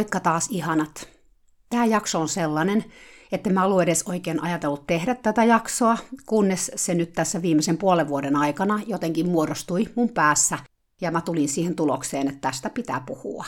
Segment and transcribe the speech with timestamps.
[0.00, 1.08] Moikka taas ihanat!
[1.70, 2.84] Tämä jakso on sellainen,
[3.32, 8.08] että mä ollut edes oikein ajatellut tehdä tätä jaksoa, kunnes se nyt tässä viimeisen puolen
[8.08, 10.58] vuoden aikana jotenkin muodostui mun päässä,
[11.00, 13.44] ja mä tulin siihen tulokseen, että tästä pitää puhua.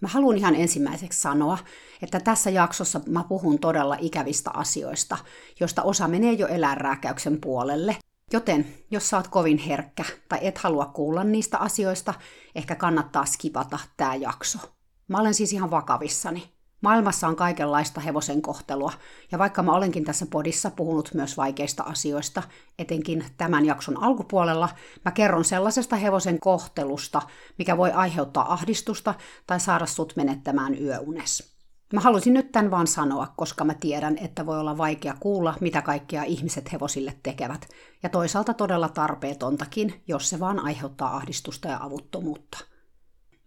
[0.00, 1.58] Mä haluan ihan ensimmäiseksi sanoa,
[2.02, 5.18] että tässä jaksossa mä puhun todella ikävistä asioista,
[5.60, 7.96] josta osa menee jo eläinrääkäyksen puolelle,
[8.32, 12.14] Joten jos oot kovin herkkä tai et halua kuulla niistä asioista,
[12.54, 14.75] ehkä kannattaa skipata tämä jakso.
[15.08, 16.52] Mä olen siis ihan vakavissani.
[16.80, 18.92] Maailmassa on kaikenlaista hevosen kohtelua,
[19.32, 22.42] ja vaikka mä olenkin tässä podissa puhunut myös vaikeista asioista,
[22.78, 24.68] etenkin tämän jakson alkupuolella,
[25.04, 27.22] mä kerron sellaisesta hevosen kohtelusta,
[27.58, 29.14] mikä voi aiheuttaa ahdistusta
[29.46, 31.56] tai saada sut menettämään yöunes.
[31.92, 35.82] Mä halusin nyt tämän vaan sanoa, koska mä tiedän, että voi olla vaikea kuulla, mitä
[35.82, 37.68] kaikkea ihmiset hevosille tekevät,
[38.02, 42.75] ja toisaalta todella tarpeetontakin, jos se vaan aiheuttaa ahdistusta ja avuttomuutta.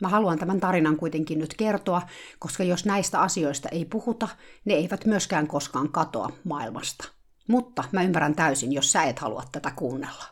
[0.02, 2.02] Mä haluan tämän tarinan kuitenkin nyt kertoa,
[2.40, 4.28] koska jos näistä asioista ei puhuta,
[4.66, 7.10] ne eivät myöskään koskaan katoa maailmasta.
[7.48, 10.26] Mutta mä ymmärrän täysin, jos sä et halua tätä kuunnella.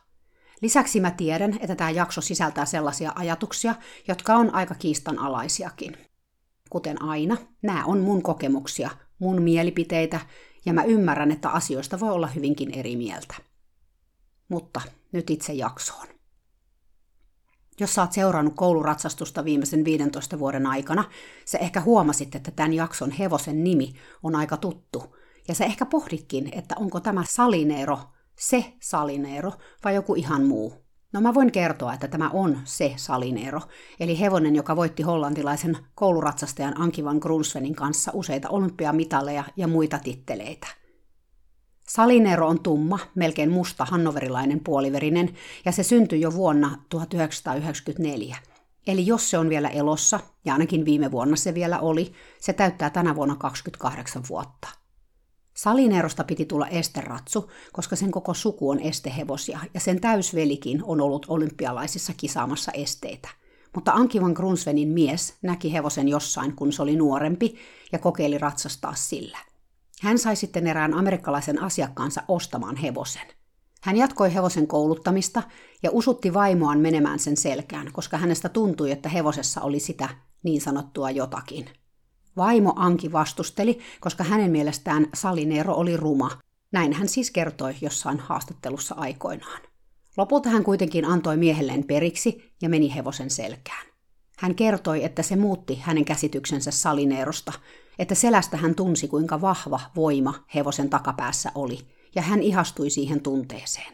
[0.61, 3.75] Lisäksi mä tiedän, että tämä jakso sisältää sellaisia ajatuksia,
[4.07, 5.97] jotka on aika kiistanalaisiakin.
[6.69, 10.19] Kuten aina, nämä on mun kokemuksia, mun mielipiteitä,
[10.65, 13.35] ja mä ymmärrän, että asioista voi olla hyvinkin eri mieltä.
[14.50, 16.16] Mutta nyt itse jaksoon.
[17.79, 21.03] Jos oot seurannut kouluratsastusta viimeisen 15 vuoden aikana,
[21.45, 23.93] sä ehkä huomasit, että tämän jakson hevosen nimi
[24.23, 25.15] on aika tuttu.
[25.47, 27.99] Ja sä ehkä pohditkin, että onko tämä Salineero
[28.39, 29.51] se Salineero
[29.83, 30.73] vai joku ihan muu.
[31.13, 33.61] No mä voin kertoa, että tämä on se Salineero,
[33.99, 40.67] eli hevonen, joka voitti hollantilaisen kouluratsastajan Anki van Grunsvenin kanssa useita olympiamitaleja ja muita titteleitä–
[41.90, 45.34] Salinero on tumma, melkein musta hannoverilainen puoliverinen,
[45.66, 48.38] ja se syntyi jo vuonna 1994.
[48.88, 52.90] Eli jos se on vielä elossa, ja ainakin viime vuonna se vielä oli, se täyttää
[52.90, 54.68] tänä vuonna 28 vuotta.
[55.53, 61.25] Salinerosta piti tulla esteratsu, koska sen koko suku on estehevosia, ja sen täysvelikin on ollut
[61.30, 63.30] olympialaisissa kisaamassa esteitä.
[63.75, 67.56] Mutta Ankivan Grunsvenin mies näki hevosen jossain, kun se oli nuorempi,
[67.92, 69.38] ja kokeili ratsastaa sillä–
[70.02, 73.28] hän sai sitten erään amerikkalaisen asiakkaansa ostamaan hevosen.
[73.81, 75.44] Hän jatkoi hevosen kouluttamista
[75.84, 80.09] ja usutti vaimoaan menemään sen selkään, koska hänestä tuntui, että hevosessa oli sitä
[80.44, 81.69] niin sanottua jotakin.
[82.38, 86.30] Vaimo Anki vastusteli, koska hänen mielestään Salinero oli ruma.
[86.72, 89.62] Näin hän siis kertoi jossain haastattelussa aikoinaan.
[90.18, 93.88] Lopulta hän kuitenkin antoi miehelleen periksi ja meni hevosen selkään.
[94.38, 97.53] Hän kertoi, että se muutti hänen käsityksensä Salineerosta,
[98.00, 101.80] että selästä hän tunsi, kuinka vahva voima hevosen takapäässä oli,
[102.16, 103.94] ja hän ihastui siihen tunteeseen.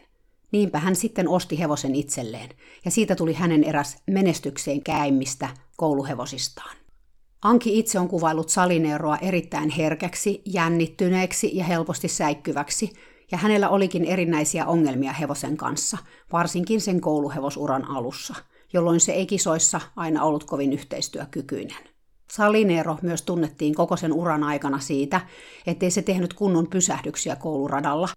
[0.52, 2.50] Niinpä hän sitten osti hevosen itselleen,
[2.84, 6.76] ja siitä tuli hänen eräs menestykseen käimmistä kouluhevosistaan.
[7.42, 12.92] Anki itse on kuvaillut Salineeroa erittäin herkäksi, jännittyneeksi ja helposti säikkyväksi,
[13.30, 15.98] ja hänellä olikin erinäisiä ongelmia hevosen kanssa,
[16.32, 18.34] varsinkin sen kouluhevosuran alussa,
[18.72, 21.93] jolloin se ei kisoissa aina ollut kovin yhteistyökykyinen.
[22.36, 25.20] Salinero myös tunnettiin koko sen uran aikana siitä,
[25.66, 28.08] ettei se tehnyt kunnon pysähdyksiä kouluradalla.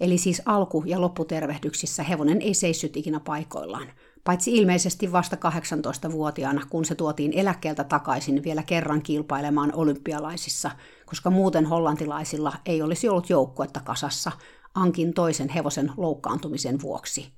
[0.00, 3.92] Eli siis alku- ja lopputervehdyksissä hevonen ei seissyt ikinä paikoillaan,
[4.24, 10.70] paitsi ilmeisesti vasta 18-vuotiaana, kun se tuotiin eläkkeeltä takaisin vielä kerran kilpailemaan olympialaisissa,
[11.06, 14.32] koska muuten hollantilaisilla ei olisi ollut joukkuetta kasassa
[14.74, 17.32] Ankin toisen hevosen loukkaantumisen vuoksi.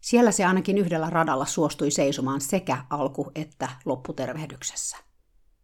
[0.00, 5.07] Siellä se ainakin yhdellä radalla suostui seisomaan sekä alku- että lopputervehdyksessä.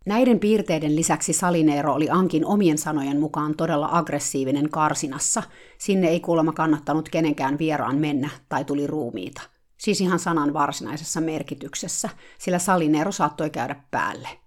[0.07, 5.43] Näiden piirteiden lisäksi Salineero oli Ankin omien sanojen mukaan todella aggressiivinen karsinassa.
[5.79, 9.43] Sinne ei kuulemma kannattanut kenenkään vieraan mennä tai tuli ruumiita.
[9.79, 12.09] Siis ihan sanan varsinaisessa merkityksessä,
[12.39, 14.29] sillä Salineero saattoi käydä päälle–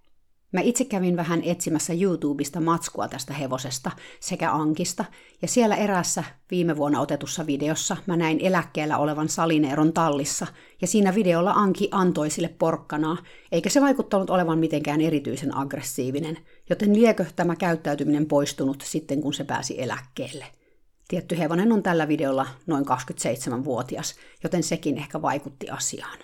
[0.52, 3.90] Mä itse kävin vähän etsimässä YouTubesta matskua tästä hevosesta
[4.20, 5.04] sekä Ankista,
[5.42, 10.46] ja siellä erässä viime vuonna otetussa videossa mä näin eläkkeellä olevan Salineeron tallissa,
[10.80, 13.16] ja siinä videolla Anki antoi sille porkkanaa,
[13.52, 16.38] eikä se vaikuttanut olevan mitenkään erityisen aggressiivinen,
[16.70, 20.46] joten liekö tämä käyttäytyminen poistunut sitten kun se pääsi eläkkeelle.
[21.08, 26.18] Tietty hevonen on tällä videolla noin 27-vuotias, joten sekin ehkä vaikutti asiaan.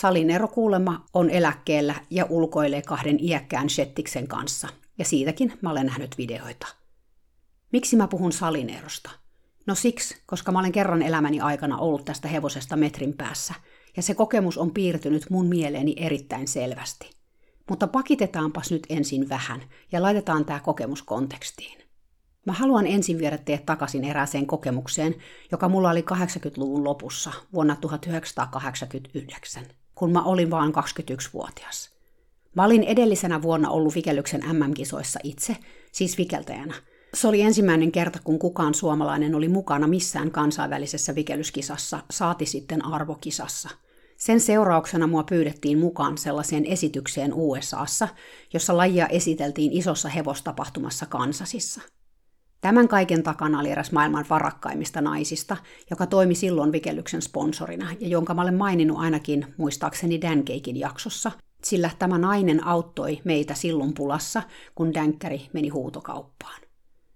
[0.00, 4.68] Salinero kuulemma on eläkkeellä ja ulkoilee kahden iäkkään Shettiksen kanssa,
[4.98, 6.66] ja siitäkin mä olen nähnyt videoita.
[7.72, 9.10] Miksi mä puhun Salinerosta?
[9.66, 13.54] No siksi, koska mä olen kerran elämäni aikana ollut tästä hevosesta metrin päässä,
[13.96, 17.10] ja se kokemus on piirtynyt mun mieleeni erittäin selvästi.
[17.68, 19.62] Mutta pakitetaanpas nyt ensin vähän
[19.92, 21.78] ja laitetaan tämä kokemus kontekstiin.
[22.46, 25.14] Mä haluan ensin viedä teet takaisin erääseen kokemukseen,
[25.52, 29.64] joka mulla oli 80-luvun lopussa vuonna 1989,
[29.98, 31.90] kun mä olin vain 21-vuotias.
[32.56, 35.56] Mä olin edellisenä vuonna ollut Vikelyksen MM-kisoissa itse,
[35.92, 36.74] siis vikeltäjänä.
[37.14, 43.68] Se oli ensimmäinen kerta, kun kukaan suomalainen oli mukana missään kansainvälisessä vikelyskisassa, saati sitten arvokisassa–
[44.18, 48.08] sen seurauksena mua pyydettiin mukaan sellaiseen esitykseen USAssa,
[48.52, 51.80] jossa lajia esiteltiin isossa hevostapahtumassa Kansasissa.
[52.60, 55.56] Tämän kaiken takana oli eräs maailman varakkaimmista naisista,
[55.90, 61.30] joka toimi silloin vikellyksen sponsorina ja jonka mä olen maininnut ainakin muistaakseni Dankeikin jaksossa,
[61.64, 64.42] sillä tämä nainen auttoi meitä silloin pulassa,
[64.74, 66.60] kun Dänkkäri meni huutokauppaan.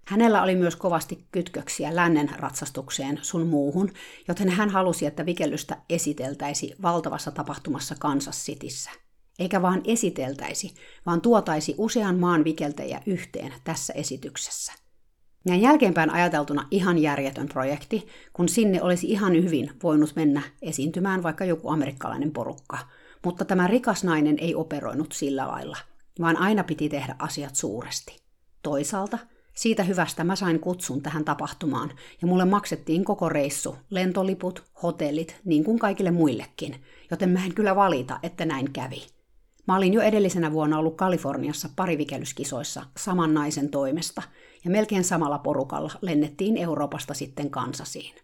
[0.06, 3.92] Hänellä oli myös kovasti kytköksiä lännen ratsastukseen sun muuhun,
[4.28, 8.90] joten hän halusi, että vikellystä esiteltäisi valtavassa tapahtumassa Kansas Cityssä.
[9.38, 10.74] Eikä vaan esiteltäisi,
[11.06, 14.81] vaan tuotaisi usean maan vikeltäjä yhteen tässä esityksessä.
[15.44, 21.44] Näin jälkeenpäin ajateltuna ihan järjetön projekti, kun sinne olisi ihan hyvin voinut mennä esiintymään vaikka
[21.44, 22.78] joku amerikkalainen porukka.
[23.24, 25.76] Mutta tämä rikas nainen ei operoinut sillä lailla,
[26.20, 28.16] vaan aina piti tehdä asiat suuresti.
[28.62, 29.18] Toisaalta
[29.54, 31.90] siitä hyvästä mä sain kutsun tähän tapahtumaan
[32.20, 36.76] ja mulle maksettiin koko reissu, lentoliput, hotellit, niin kuin kaikille muillekin,
[37.10, 39.02] joten mä en kyllä valita, että näin kävi.
[39.68, 44.22] Mä olin jo edellisenä vuonna ollut Kaliforniassa parivikelyskisoissa saman naisen toimesta,
[44.64, 48.14] ja melkein samalla porukalla lennettiin Euroopasta sitten Kansasiin.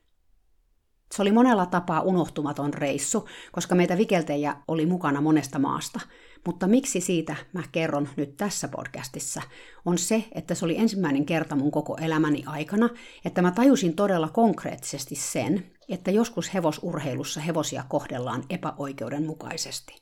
[1.15, 6.01] Se oli monella tapaa unohtumaton reissu, koska meitä vikeltejä oli mukana monesta maasta,
[6.47, 9.43] mutta miksi siitä mä kerron nyt tässä podcastissa,
[9.85, 12.89] on se, että se oli ensimmäinen kerta mun koko elämäni aikana,
[13.25, 19.97] että mä tajusin todella konkreettisesti sen, että joskus hevosurheilussa hevosia kohdellaan epäoikeudenmukaisesti.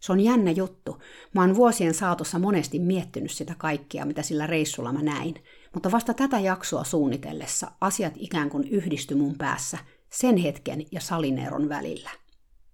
[0.00, 1.02] Se on jännä juttu.
[1.34, 5.34] Mä oon vuosien saatossa monesti miettinyt sitä kaikkea, mitä sillä reissulla mä näin,
[5.74, 9.78] mutta vasta tätä jaksoa suunnitellessa asiat ikään kuin yhdisty mun päässä
[10.10, 12.10] sen hetken ja salineeron välillä.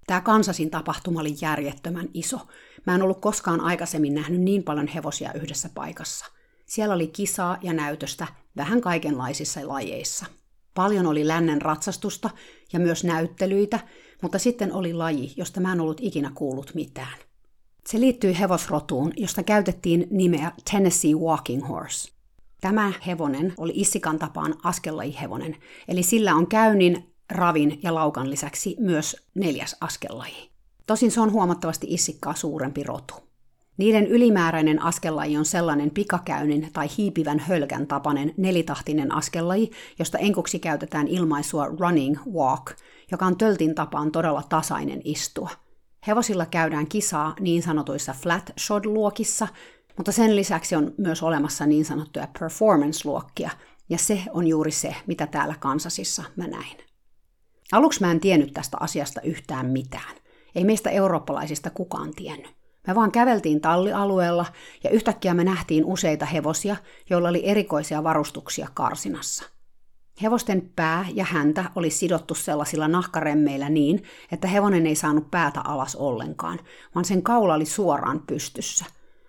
[0.06, 2.39] Tämä Kansasin tapahtuma oli järjettömän iso.
[2.87, 6.27] Mä en ollut koskaan aikaisemmin nähnyt niin paljon hevosia yhdessä paikassa.
[6.67, 10.27] Siellä oli kisaa ja näytöstä vähän kaikenlaisissa lajeissa.
[10.75, 12.31] Paljon oli lännen ratsastusta
[12.73, 13.81] ja myös näyttelyitä,
[14.23, 17.19] mutta sitten oli laji, josta mä en ollut ikinä kuullut mitään.
[17.87, 22.18] Se liittyi hevosrotuun, josta käytettiin nimeä Tennessee Walking Horse.
[22.61, 25.57] Tämä hevonen oli issikan tapaan askellajihevonen,
[25.89, 30.51] eli sillä on käynnin ravin ja laukan lisäksi myös neljäs askellaji.
[30.87, 33.15] Tosin se on huomattavasti issikkaa suurempi rotu.
[33.77, 41.09] Niiden ylimääräinen askellaji on sellainen pikakäynnin tai hiipivän hölkän tapainen nelitahtinen askellaji, josta enkuksi käytetään
[41.09, 42.71] ilmaisua running walk,
[43.11, 45.51] joka on töltin tapaan todella tasainen istua.
[46.07, 49.49] Hevosilla käydään kisaa niin sanotuissa flat shod-luokissa,
[49.99, 53.50] mutta sen lisäksi on myös olemassa niin sanottuja performance-luokkia,
[53.88, 56.76] ja se on juuri se, mitä täällä Kansasissa mä näin.
[57.73, 60.17] Aluksi mä en tiennyt tästä asiasta yhtään mitään.
[60.55, 62.50] Ei meistä eurooppalaisista kukaan tiennyt.
[62.87, 64.47] Me vaan käveltiin tallialueella
[64.85, 66.76] ja yhtäkkiä me nähtiin useita hevosia,
[67.11, 69.45] joilla oli erikoisia varustuksia karsinassa.
[70.23, 74.02] Hevosten pää ja häntä oli sidottu sellaisilla nahkaremmeillä niin,
[74.33, 76.61] että hevonen ei saanut päätä alas ollenkaan,
[76.95, 78.85] vaan sen kaula oli suoraan pystyssä.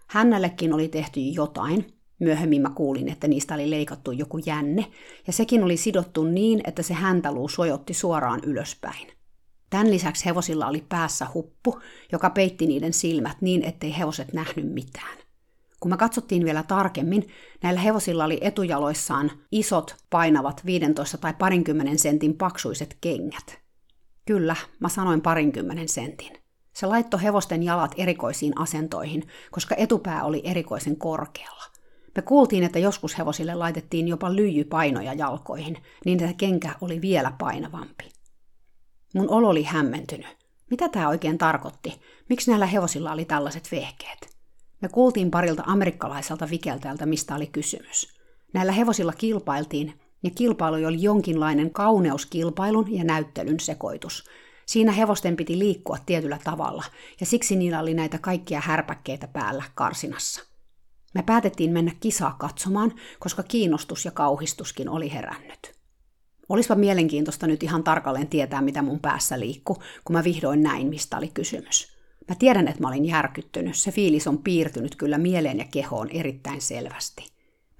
[0.10, 1.86] Hännällekin oli tehty jotain,
[2.20, 4.86] Myöhemmin mä kuulin, että niistä oli leikattu joku jänne,
[5.28, 9.08] ja sekin oli sidottu niin, että se häntäluu sojotti suoraan ylöspäin.
[9.70, 11.80] Tämän lisäksi hevosilla oli päässä huppu,
[12.12, 15.18] joka peitti niiden silmät niin, ettei hevoset nähnyt mitään.
[15.80, 17.28] Kun me katsottiin vielä tarkemmin,
[17.64, 23.60] näillä hevosilla oli etujaloissaan isot, painavat 15 tai parinkymmenen sentin paksuiset kengät.
[24.26, 26.49] Kyllä, mä sanoin parinkymmenen sentin.
[26.74, 31.64] Se laittoi hevosten jalat erikoisiin asentoihin, koska etupää oli erikoisen korkealla–
[32.16, 38.12] me kuultiin, että joskus hevosille laitettiin jopa lyijypainoja jalkoihin, niin että kenkä oli vielä painavampi.
[39.16, 40.38] Mun olo oli hämmentynyt.
[40.70, 42.02] Mitä tämä oikein tarkoitti?
[42.30, 44.38] Miksi näillä hevosilla oli tällaiset vehkeet?
[44.82, 48.20] Me kuultiin parilta amerikkalaiselta vikeltäjältä, mistä oli kysymys.
[48.54, 54.24] Näillä hevosilla kilpailtiin, ja kilpailu oli jonkinlainen kauneuskilpailun ja näyttelyn sekoitus.
[54.70, 56.84] Siinä hevosten piti liikkua tietyllä tavalla,
[57.20, 60.44] ja siksi niillä oli näitä kaikkia härpäkkeitä päällä karsinassa.
[61.14, 65.76] Me päätettiin mennä kisaa katsomaan, koska kiinnostus ja kauhistuskin oli herännyt.
[66.50, 71.18] Olisipa mielenkiintoista nyt ihan tarkalleen tietää, mitä mun päässä liikku, kun mä vihdoin näin, mistä
[71.18, 71.98] oli kysymys.
[72.28, 73.76] Mä tiedän, että mä olin järkyttynyt.
[73.76, 77.26] Se fiilis on piirtynyt kyllä mieleen ja kehoon erittäin selvästi.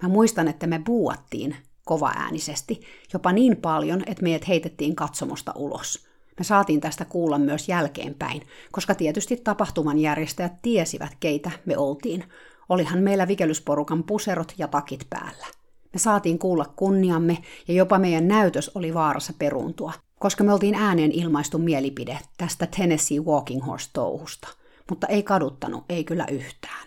[0.02, 2.80] Mä muistan, että me buuattiin kovaäänisesti,
[3.12, 6.09] jopa niin paljon, että meidät heitettiin katsomosta ulos.
[6.40, 8.42] Me saatiin tästä kuulla myös jälkeenpäin,
[8.72, 12.24] koska tietysti tapahtuman järjestäjät tiesivät, keitä me oltiin.
[12.68, 15.46] Olihan meillä vikellysporukan puserot ja takit päällä.
[15.92, 21.12] Me saatiin kuulla kunniamme ja jopa meidän näytös oli vaarassa peruuntua, koska me oltiin ääneen
[21.12, 24.48] ilmaistu mielipide tästä Tennessee Walking Horse-touhusta,
[24.90, 26.86] mutta ei kaduttanut, ei kyllä yhtään.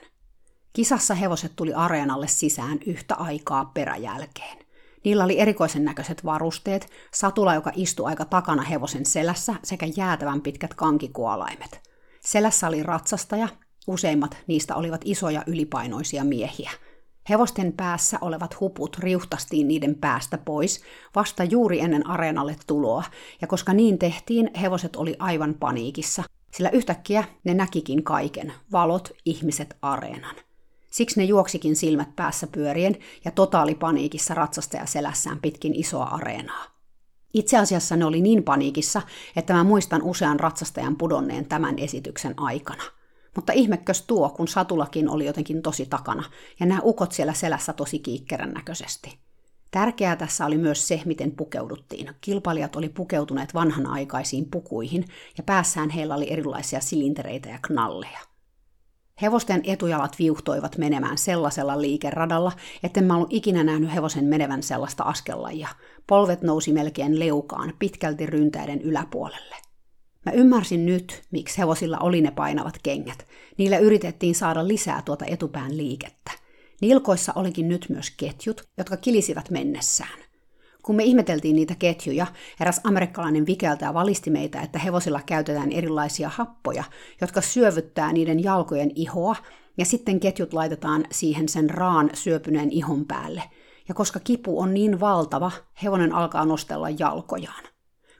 [0.73, 4.62] Kisassa hevoset tuli areenalle sisään yhtä aikaa peräjälkeen.
[5.03, 10.73] Niillä oli erikoisen näköiset varusteet, satula, joka istui aika takana hevosen selässä, sekä jäätävän pitkät
[10.73, 11.89] kankikuolaimet.
[12.19, 13.47] Selässä oli ratsastaja,
[13.87, 16.71] useimmat niistä olivat isoja ylipainoisia miehiä.
[17.29, 20.83] Hevosten päässä olevat huput riuhtastiin niiden päästä pois
[21.15, 23.03] vasta juuri ennen areenalle tuloa,
[23.41, 29.77] ja koska niin tehtiin, hevoset oli aivan paniikissa, sillä yhtäkkiä ne näkikin kaiken, valot, ihmiset,
[29.81, 30.35] areenan.
[30.93, 36.65] Siksi ne juoksikin silmät päässä pyörien ja totaalipaniikissa ratsastaja selässään pitkin isoa areenaa.
[37.33, 39.01] Itse asiassa ne oli niin paniikissa,
[39.35, 42.83] että mä muistan usean ratsastajan pudonneen tämän esityksen aikana.
[43.35, 46.23] Mutta ihmekös tuo, kun satulakin oli jotenkin tosi takana,
[46.59, 49.17] ja nämä ukot siellä selässä tosi kiikkerän näköisesti.
[49.71, 52.09] Tärkeää tässä oli myös se, miten pukeuduttiin.
[52.21, 55.05] Kilpailijat oli pukeutuneet vanhanaikaisiin pukuihin,
[55.37, 58.32] ja päässään heillä oli erilaisia silintereitä ja knalleja.
[59.21, 62.51] Hevosten etujalat viuhtoivat menemään sellaisella liikeradalla,
[62.83, 65.67] etten mä ollut ikinä nähnyt hevosen menevän sellaista askelajia.
[66.07, 69.55] Polvet nousi melkein leukaan, pitkälti ryntäiden yläpuolelle.
[70.25, 73.27] Mä ymmärsin nyt, miksi hevosilla oli ne painavat kengät.
[73.57, 76.31] Niillä yritettiin saada lisää tuota etupään liikettä.
[76.81, 80.22] Nilkoissa olikin nyt myös ketjut, jotka kilisivät mennessään.
[80.83, 82.27] Kun me ihmeteltiin niitä ketjuja,
[82.59, 86.83] eräs amerikkalainen vikeltäjä valisti meitä, että hevosilla käytetään erilaisia happoja,
[87.21, 89.35] jotka syövyttää niiden jalkojen ihoa,
[89.77, 93.43] ja sitten ketjut laitetaan siihen sen raan syöpyneen ihon päälle.
[93.87, 95.51] Ja koska kipu on niin valtava,
[95.83, 97.63] hevonen alkaa nostella jalkojaan.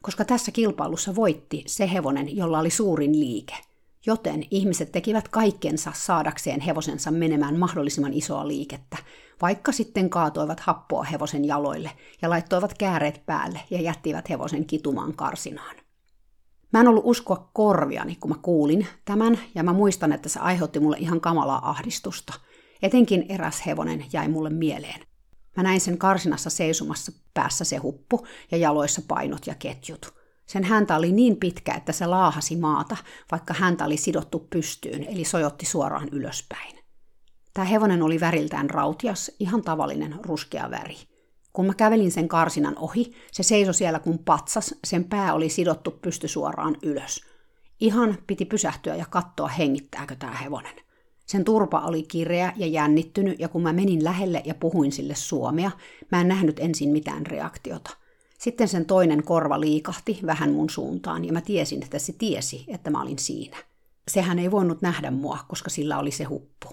[0.01, 3.55] Koska tässä kilpailussa voitti se hevonen, jolla oli suurin liike–
[4.05, 8.97] Joten ihmiset tekivät kaikkensa saadakseen hevosensa menemään mahdollisimman isoa liikettä,
[9.41, 11.91] vaikka sitten kaatoivat happoa hevosen jaloille
[12.21, 15.75] ja laittoivat kääreet päälle ja jättivät hevosen kitumaan karsinaan.
[16.73, 20.79] Mä en ollut uskoa korviani, kun mä kuulin tämän, ja mä muistan, että se aiheutti
[20.79, 22.33] mulle ihan kamalaa ahdistusta.
[22.81, 25.01] Etenkin eräs hevonen jäi mulle mieleen.
[25.57, 30.13] Mä näin sen karsinassa seisumassa päässä se huppu ja jaloissa painot ja ketjut–
[30.45, 32.97] sen häntä oli niin pitkä, että se laahasi maata,
[33.31, 36.79] vaikka häntä oli sidottu pystyyn, eli sojotti suoraan ylöspäin.
[37.53, 40.97] Tämä hevonen oli väriltään rautias, ihan tavallinen ruskea väri.
[41.53, 45.91] Kun mä kävelin sen karsinan ohi, se seisoi siellä kun patsas, sen pää oli sidottu
[45.91, 47.21] pysty suoraan ylös.
[47.79, 50.75] Ihan piti pysähtyä ja katsoa, hengittääkö tämä hevonen.
[51.25, 55.71] Sen turpa oli kireä ja jännittynyt, ja kun mä menin lähelle ja puhuin sille suomea,
[56.11, 57.97] mä en nähnyt ensin mitään reaktiota.
[58.43, 62.89] Sitten sen toinen korva liikahti vähän mun suuntaan ja mä tiesin, että se tiesi, että
[62.89, 63.57] mä olin siinä.
[64.07, 66.69] Sehän ei voinut nähdä mua, koska sillä oli se huppu.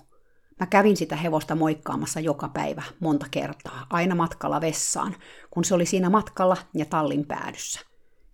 [0.60, 5.16] Mä kävin sitä hevosta moikkaamassa joka päivä monta kertaa, aina matkalla vessaan,
[5.50, 7.80] kun se oli siinä matkalla ja tallin päädyssä.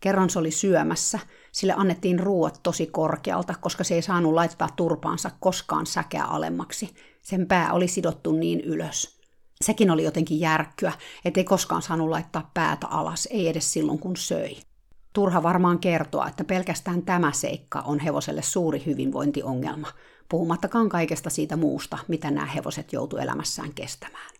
[0.00, 1.18] Kerran se oli syömässä,
[1.52, 6.94] sille annettiin ruuat tosi korkealta, koska se ei saanut laittaa turpaansa koskaan säkeä alemmaksi.
[7.22, 9.15] Sen pää oli sidottu niin ylös–
[9.64, 10.92] Sekin oli jotenkin järkkyä,
[11.24, 14.56] ettei koskaan saanut laittaa päätä alas, ei edes silloin kun söi.
[15.12, 19.92] Turha varmaan kertoa, että pelkästään tämä seikka on hevoselle suuri hyvinvointiongelma,
[20.28, 24.30] puhumattakaan kaikesta siitä muusta, mitä nämä hevoset joutu elämässään kestämään.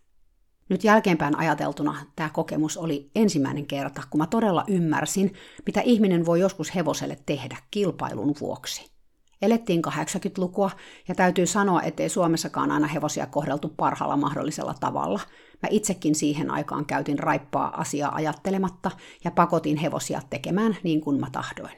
[0.69, 5.33] Nyt jälkeenpäin ajateltuna tämä kokemus oli ensimmäinen kerta, kun mä todella ymmärsin,
[5.65, 8.96] mitä ihminen voi joskus hevoselle tehdä kilpailun vuoksi.
[9.41, 10.71] Elettiin 80-lukua
[11.07, 15.19] ja täytyy sanoa, ettei Suomessakaan aina hevosia kohdeltu parhaalla mahdollisella tavalla.
[15.63, 18.91] Mä itsekin siihen aikaan käytin raippaa asiaa ajattelematta
[19.23, 21.77] ja pakotin hevosia tekemään niin kuin mä tahdoin.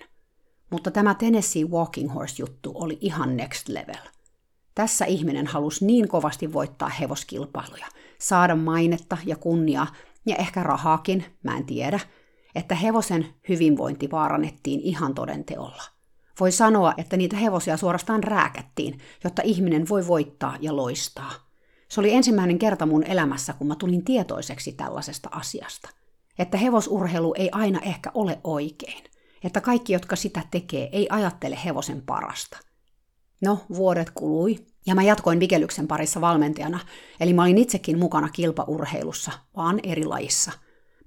[0.69, 4.09] Mutta tämä Tennessee Walking Horse-juttu oli ihan next level.
[4.75, 7.85] Tässä ihminen halusi niin kovasti voittaa hevoskilpailuja,
[8.19, 9.87] saada mainetta ja kunniaa
[10.25, 11.99] ja ehkä rahaakin, mä en tiedä,
[12.55, 15.83] että hevosen hyvinvointi vaarannettiin ihan todenteolla–
[16.39, 21.31] voi sanoa, että niitä hevosia suorastaan rääkättiin, jotta ihminen voi voittaa ja loistaa.
[21.89, 25.89] Se oli ensimmäinen kerta mun elämässä, kun mä tulin tietoiseksi tällaisesta asiasta.
[26.39, 29.03] Että hevosurheilu ei aina ehkä ole oikein.
[29.43, 32.57] Että kaikki, jotka sitä tekee, ei ajattele hevosen parasta.
[33.41, 36.79] No, vuodet kului, ja mä jatkoin vikelyksen parissa valmentajana,
[37.19, 40.51] eli mä olin itsekin mukana kilpaurheilussa, vaan eri lajissa.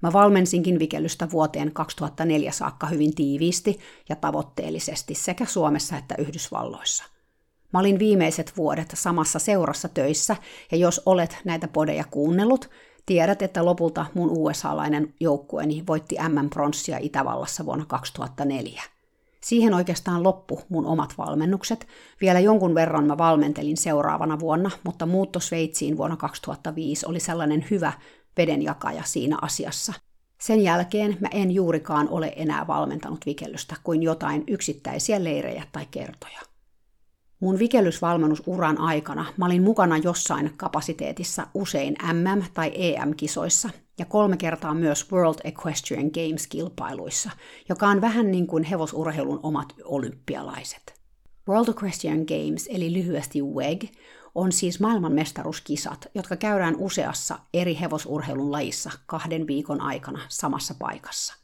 [0.03, 3.79] Mä valmensinkin vikellystä vuoteen 2004 saakka hyvin tiiviisti
[4.09, 7.03] ja tavoitteellisesti sekä Suomessa että Yhdysvalloissa.
[7.73, 10.35] Mä olin viimeiset vuodet samassa seurassa töissä,
[10.71, 12.69] ja jos olet näitä podeja kuunnellut,
[13.05, 18.83] tiedät, että lopulta mun USA-lainen joukkueeni voitti M-pronssia Itävallassa vuonna 2004.
[19.41, 21.87] Siihen oikeastaan loppu mun omat valmennukset.
[22.21, 27.93] Vielä jonkun verran mä valmentelin seuraavana vuonna, mutta muutto Sveitsiin vuonna 2005 oli sellainen hyvä
[28.37, 29.93] vedenjakaja siinä asiassa.
[30.41, 36.39] Sen jälkeen mä en juurikaan ole enää valmentanut vikellystä kuin jotain yksittäisiä leirejä tai kertoja.
[37.39, 44.73] Mun vikellysvalmennusuran aikana mä olin mukana jossain kapasiteetissa usein MM- tai EM-kisoissa ja kolme kertaa
[44.73, 47.31] myös World Equestrian Games-kilpailuissa,
[47.69, 50.93] joka on vähän niin kuin hevosurheilun omat olympialaiset.
[51.49, 53.83] World Equestrian Games, eli lyhyesti WEG,
[54.35, 61.35] on siis maailmanmestaruuskisat, jotka käydään useassa eri hevosurheilun lajissa kahden viikon aikana samassa paikassa.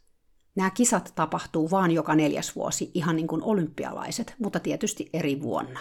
[0.56, 5.80] Nämä kisat tapahtuu vaan joka neljäs vuosi, ihan niin kuin olympialaiset, mutta tietysti eri vuonna.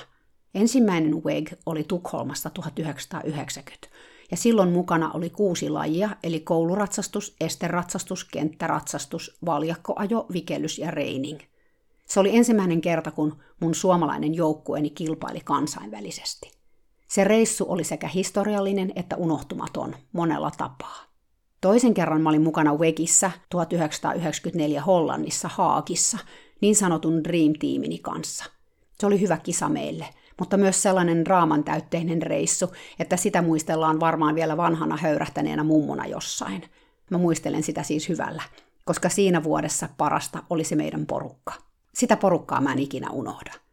[0.55, 3.89] Ensimmäinen WEG oli Tukholmassa 1990,
[4.31, 11.41] ja silloin mukana oli kuusi lajia, eli kouluratsastus, esteratsastus, kenttäratsastus, valjakkoajo, vikellys ja reining.
[12.07, 16.58] Se oli ensimmäinen kerta, kun mun suomalainen joukkueeni kilpaili kansainvälisesti.
[17.09, 21.05] Se reissu oli sekä historiallinen että unohtumaton monella tapaa.
[21.61, 26.19] Toisen kerran mä olin mukana Wegissä 1994 Hollannissa Haakissa,
[26.61, 28.45] niin sanotun Dream Teamini kanssa.
[28.99, 30.07] Se oli hyvä kisa meille,
[30.39, 36.63] mutta myös sellainen raaman täytteinen reissu, että sitä muistellaan varmaan vielä vanhana höyrähtäneenä mummuna jossain.
[37.11, 38.43] Mä muistelen sitä siis hyvällä,
[38.85, 41.55] koska siinä vuodessa parasta oli se meidän porukka.
[41.95, 43.68] Sitä porukkaa mä en ikinä unohda.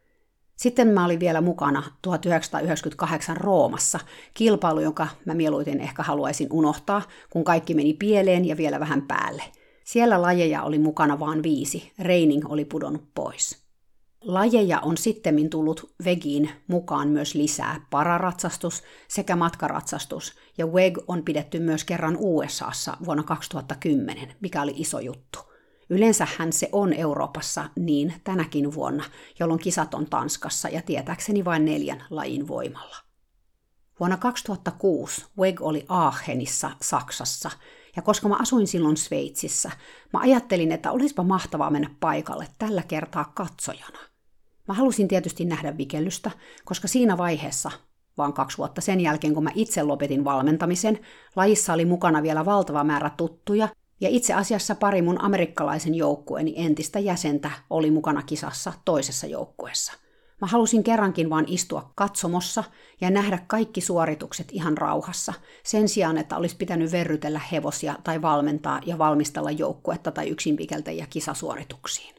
[0.55, 3.99] Sitten mä olin vielä mukana 1998 Roomassa,
[4.33, 9.43] kilpailu, jonka mä mieluiten ehkä haluaisin unohtaa, kun kaikki meni pieleen ja vielä vähän päälle.
[9.83, 13.65] Siellä lajeja oli mukana vain viisi, reining oli pudonnut pois.
[14.21, 17.85] Lajeja on sittemmin tullut Vegiin mukaan myös lisää.
[17.89, 24.99] Pararatsastus sekä matkaratsastus, ja WEG on pidetty myös kerran USAssa vuonna 2010, mikä oli iso
[24.99, 25.39] juttu–
[25.89, 29.03] Yleensähän se on Euroopassa niin tänäkin vuonna,
[29.39, 32.95] jolloin kisat on Tanskassa ja tietääkseni vain neljän lajin voimalla.
[33.99, 37.51] Vuonna 2006 WEG oli Aachenissa Saksassa,
[37.95, 39.71] ja koska mä asuin silloin Sveitsissä,
[40.13, 43.99] mä ajattelin, että olisipa mahtavaa mennä paikalle tällä kertaa katsojana.
[44.67, 46.31] Mä halusin tietysti nähdä vikellystä,
[46.65, 47.71] koska siinä vaiheessa,
[48.17, 50.99] vaan kaksi vuotta sen jälkeen kun mä itse lopetin valmentamisen,
[51.35, 53.69] lajissa oli mukana vielä valtava määrä tuttuja,
[54.01, 59.93] ja itse asiassa pari mun amerikkalaisen joukkueeni entistä jäsentä oli mukana kisassa toisessa joukkueessa.
[60.41, 62.63] Mä halusin kerrankin vaan istua katsomossa
[63.01, 68.81] ja nähdä kaikki suoritukset ihan rauhassa, sen sijaan, että olisi pitänyt verrytellä hevosia tai valmentaa
[68.85, 72.15] ja valmistella joukkuetta tai yksinpikeltäjiä kisasuorituksiin.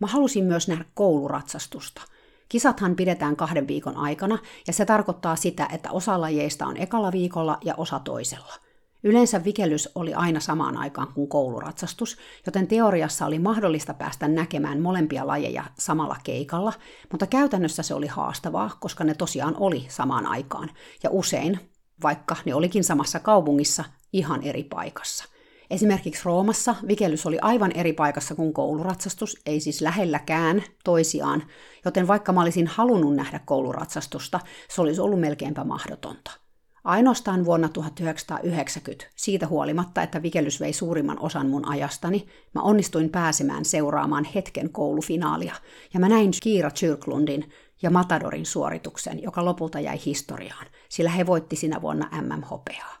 [0.00, 2.02] Mä halusin myös nähdä kouluratsastusta.
[2.48, 7.58] Kisathan pidetään kahden viikon aikana, ja se tarkoittaa sitä, että osa lajeista on ekalla viikolla
[7.64, 8.54] ja osa toisella–
[9.04, 15.26] Yleensä vikellys oli aina samaan aikaan kuin kouluratsastus, joten teoriassa oli mahdollista päästä näkemään molempia
[15.26, 16.72] lajeja samalla keikalla,
[17.10, 20.70] mutta käytännössä se oli haastavaa, koska ne tosiaan oli samaan aikaan,
[21.02, 21.60] ja usein,
[22.02, 25.24] vaikka ne olikin samassa kaupungissa, ihan eri paikassa.
[25.70, 31.42] Esimerkiksi Roomassa vikellys oli aivan eri paikassa kuin kouluratsastus, ei siis lähelläkään toisiaan,
[31.84, 36.42] joten vaikka mä olisin halunnut nähdä kouluratsastusta, se olisi ollut melkeinpä mahdotonta.
[36.84, 43.64] Ainoastaan vuonna 1990, siitä huolimatta, että vikellys vei suurimman osan mun ajastani, mä onnistuin pääsemään
[43.64, 45.54] seuraamaan hetken koulufinaalia,
[45.94, 47.50] ja mä näin Kiira Kyrklundin
[47.82, 52.98] ja Matadorin suorituksen, joka lopulta jäi historiaan, sillä he voitti sinä vuonna MM-hopeaa.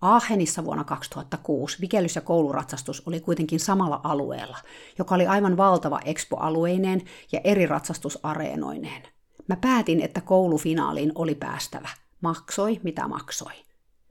[0.00, 4.58] Aachenissa vuonna 2006 vikellys- ja kouluratsastus oli kuitenkin samalla alueella,
[4.98, 9.02] joka oli aivan valtava expo-alueineen ja eri ratsastusareenoineen.
[9.48, 11.88] Mä päätin, että koulufinaaliin oli päästävä–
[12.26, 13.52] Maksoi mitä maksoi.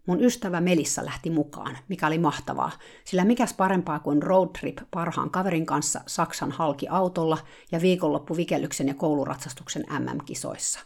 [0.08, 2.72] Mun ystävä Melissa lähti mukaan, mikä oli mahtavaa,
[3.06, 7.38] sillä mikäs parempaa kuin roadtrip parhaan kaverin kanssa Saksan halki autolla
[7.72, 10.80] ja viikonloppu vikellyksen ja kouluratsastuksen MM-kisoissa.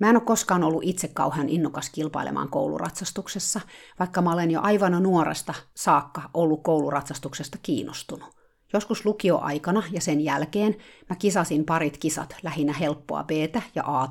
[0.00, 3.60] Mä en ole koskaan ollut itse kauhean innokas kilpailemaan kouluratsastuksessa,
[3.98, 8.42] vaikka mä olen jo aivan nuoresta saakka ollut kouluratsastuksesta kiinnostunut.
[8.72, 10.76] Joskus lukioaikana ja sen jälkeen
[11.10, 13.30] mä kisasin parit kisat lähinnä helppoa b
[13.74, 14.08] ja a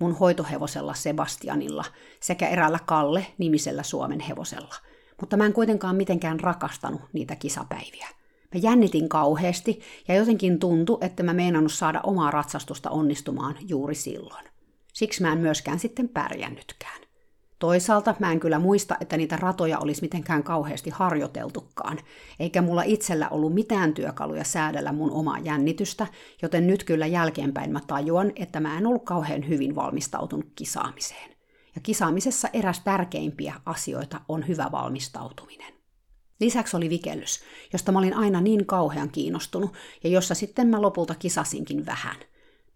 [0.00, 1.84] mun hoitohevosella Sebastianilla
[2.20, 4.74] sekä eräällä Kalle nimisellä Suomen hevosella.
[5.20, 8.08] Mutta mä en kuitenkaan mitenkään rakastanut niitä kisapäiviä.
[8.54, 14.44] Mä jännitin kauheasti ja jotenkin tuntui, että mä meinannut saada omaa ratsastusta onnistumaan juuri silloin.
[14.92, 17.00] Siksi mä en myöskään sitten pärjännytkään.
[17.60, 21.98] Toisaalta mä en kyllä muista, että niitä ratoja olisi mitenkään kauheasti harjoiteltukaan,
[22.38, 26.06] eikä mulla itsellä ollut mitään työkaluja säädellä mun omaa jännitystä,
[26.42, 31.30] joten nyt kyllä jälkeenpäin mä tajuan, että mä en ollut kauhean hyvin valmistautunut kisaamiseen.
[31.74, 35.74] Ja kisaamisessa eräs tärkeimpiä asioita on hyvä valmistautuminen.
[36.40, 37.40] Lisäksi oli vikellys,
[37.72, 39.72] josta mä olin aina niin kauhean kiinnostunut
[40.04, 42.16] ja jossa sitten mä lopulta kisasinkin vähän–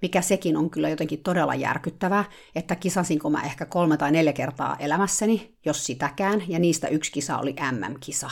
[0.05, 4.77] mikä sekin on kyllä jotenkin todella järkyttävää, että kisasinko mä ehkä kolme tai neljä kertaa
[4.79, 8.31] elämässäni, jos sitäkään, ja niistä yksi kisa oli MM-kisa.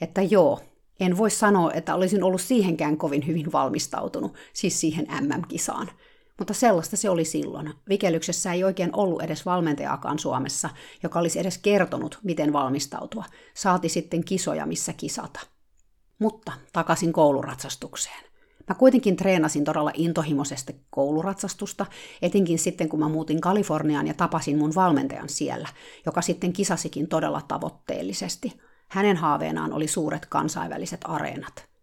[0.00, 0.60] Että joo,
[1.00, 5.90] en voi sanoa, että olisin ollut siihenkään kovin hyvin valmistautunut, siis siihen MM-kisaan.
[6.38, 7.74] Mutta sellaista se oli silloin.
[7.88, 10.70] Vikelyksessä ei oikein ollut edes valmentajaakaan Suomessa,
[11.02, 13.24] joka olisi edes kertonut, miten valmistautua.
[13.54, 15.40] Saati sitten kisoja, missä kisata.
[16.18, 18.33] Mutta takaisin kouluratsastukseen.
[18.68, 21.86] Mä kuitenkin treenasin todella intohimoisesti kouluratsastusta,
[22.22, 25.68] etenkin sitten kun mä muutin Kaliforniaan ja tapasin mun valmentajan siellä,
[26.06, 28.60] joka sitten kisasikin todella tavoitteellisesti.
[28.88, 31.73] Hänen haaveenaan oli suuret kansainväliset areenat.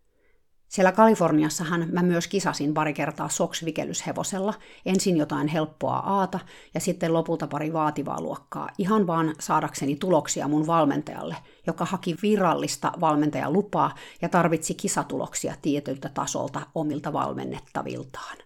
[0.72, 4.54] Siellä Kaliforniassahan mä myös kisasin pari kertaa soksvikelyshevosella,
[4.86, 6.40] ensin jotain helppoa aata
[6.74, 11.36] ja sitten lopulta pari vaativaa luokkaa, ihan vaan saadakseni tuloksia mun valmentajalle,
[11.68, 18.38] joka haki virallista valmentajalupaa ja tarvitsi kisatuloksia tietyltä tasolta omilta valmennettaviltaan.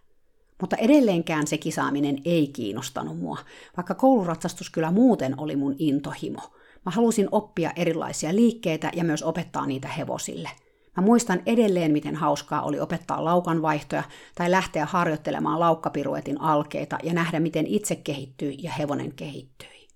[0.62, 3.38] Mutta edelleenkään se kisaaminen ei kiinnostanut mua,
[3.78, 6.42] vaikka kouluratsastus kyllä muuten oli mun intohimo.
[6.86, 10.50] Mä halusin oppia erilaisia liikkeitä ja myös opettaa niitä hevosille–
[10.98, 14.04] Mä muistan edelleen, miten hauskaa oli opettaa laukanvaihtoja
[14.36, 19.88] tai lähteä harjoittelemaan laukkapiruetin alkeita ja nähdä, miten itse kehittyi ja hevonen kehittyi.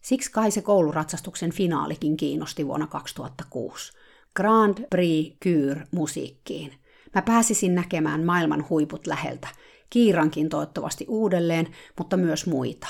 [0.00, 3.92] Siksi kai se kouluratsastuksen finaalikin kiinnosti vuonna 2006.
[4.36, 6.72] Grand Prix Kyr musiikkiin.
[7.14, 9.48] Mä pääsisin näkemään maailman huiput läheltä,
[9.90, 11.66] kiirankin toivottavasti uudelleen,
[11.98, 12.88] mutta myös muita.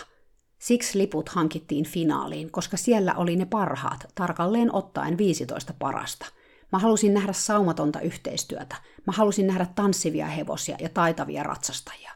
[0.59, 6.27] Siksi liput hankittiin finaaliin, koska siellä oli ne parhaat, tarkalleen ottaen 15 parasta–
[6.73, 8.77] Mä halusin nähdä saumatonta yhteistyötä.
[9.07, 12.11] Mä halusin nähdä tanssivia hevosia ja taitavia ratsastajia.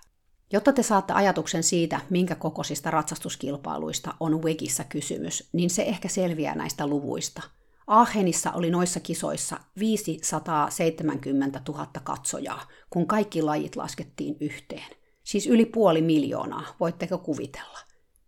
[0.53, 6.55] Jotta te saatte ajatuksen siitä, minkä kokoisista ratsastuskilpailuista on Wegissä kysymys, niin se ehkä selviää
[6.55, 7.43] näistä luvuista.
[7.87, 14.97] Aachenissa oli noissa kisoissa 570 000 katsojaa, kun kaikki lajit laskettiin yhteen.
[15.25, 17.79] Siis yli puoli miljoonaa, voitteko kuvitella.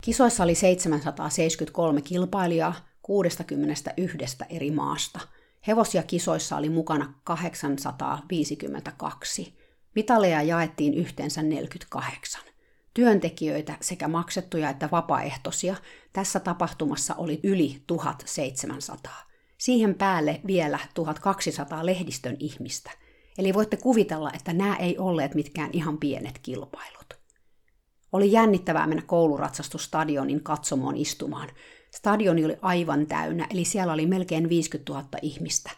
[0.02, 4.18] Kisoissa oli 773 kilpailijaa 61
[4.50, 5.20] eri maasta–
[5.66, 9.54] Hevosia kisoissa oli mukana 852.
[9.94, 12.42] Mitaleja jaettiin yhteensä 48.
[12.94, 15.76] Työntekijöitä sekä maksettuja että vapaaehtoisia
[16.12, 19.26] tässä tapahtumassa oli yli 1700.
[19.58, 22.90] Siihen päälle vielä 1200 lehdistön ihmistä.
[23.38, 27.14] Eli voitte kuvitella, että nämä ei olleet mitkään ihan pienet kilpailut.
[28.12, 31.48] Oli jännittävää mennä kouluratsastustadionin katsomoon istumaan,
[31.96, 35.70] Stadioni oli aivan täynnä, eli siellä oli melkein 50 000 ihmistä.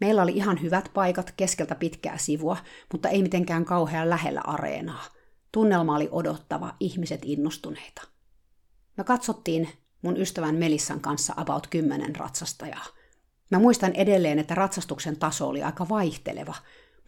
[0.00, 2.56] Meillä oli ihan hyvät paikat keskeltä pitkää sivua,
[2.92, 5.04] mutta ei mitenkään kauhean lähellä areenaa.
[5.52, 8.02] Tunnelma oli odottava, ihmiset innostuneita.
[8.96, 9.68] Me katsottiin
[10.02, 12.86] mun ystävän Melissan kanssa about kymmenen ratsastajaa.
[13.50, 16.54] Mä muistan edelleen, että ratsastuksen taso oli aika vaihteleva,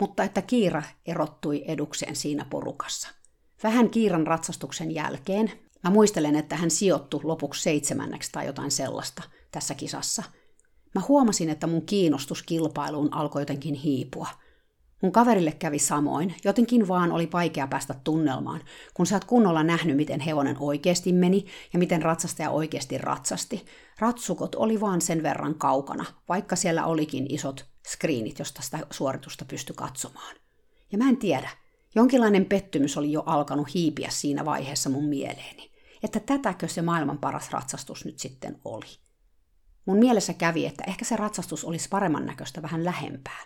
[0.00, 3.09] mutta että Kiira erottui edukseen siinä porukassa.
[3.62, 5.52] Vähän Kiiran ratsastuksen jälkeen
[5.84, 10.22] Mä muistelen, että hän sijoittui lopuksi seitsemänneksi tai jotain sellaista tässä kisassa.
[10.94, 14.26] Mä huomasin, että mun kiinnostus kilpailuun alkoi jotenkin hiipua.
[15.02, 18.60] Mun kaverille kävi samoin, jotenkin vaan oli vaikea päästä tunnelmaan,
[18.94, 23.66] kun sä oot kunnolla nähnyt, miten hevonen oikeasti meni ja miten ratsastaja oikeasti ratsasti.
[23.98, 29.76] Ratsukot oli vaan sen verran kaukana, vaikka siellä olikin isot screenit, josta sitä suoritusta pystyi
[29.76, 30.36] katsomaan.
[30.92, 31.48] Ja mä en tiedä,
[31.94, 35.67] Jonkinlainen pettymys oli jo alkanut hiipiä siinä vaiheessa mun mieleeni,
[36.02, 38.98] että tätäkö se maailman paras ratsastus nyt sitten oli.
[39.87, 43.40] Mun mielessä kävi, että ehkä se ratsastus olisi paremman näköistä vähän lähempää.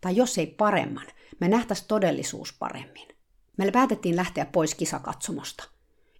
[0.00, 1.06] Tai jos ei paremman,
[1.40, 3.08] me nähtäisi todellisuus paremmin.
[3.58, 5.64] Meillä päätettiin lähteä pois kisakatsomosta.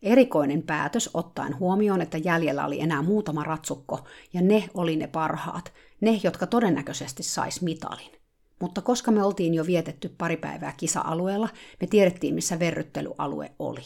[0.03, 5.73] Erikoinen päätös ottaen huomioon, että jäljellä oli enää muutama ratsukko, ja ne oli ne parhaat,
[6.01, 8.13] ne, jotka todennäköisesti sais mitalin.
[8.61, 11.49] Mutta koska me oltiin jo vietetty pari päivää kisa-alueella,
[11.81, 13.83] me tiedettiin, missä verryttelyalue oli.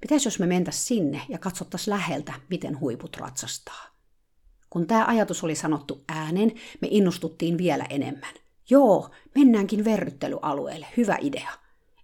[0.00, 3.86] Pitäisi, jos me mentäisiin sinne ja katsottaisiin läheltä, miten huiput ratsastaa.
[4.70, 8.34] Kun tämä ajatus oli sanottu ääneen, me innostuttiin vielä enemmän.
[8.70, 11.50] Joo, mennäänkin verryttelyalueelle, hyvä idea.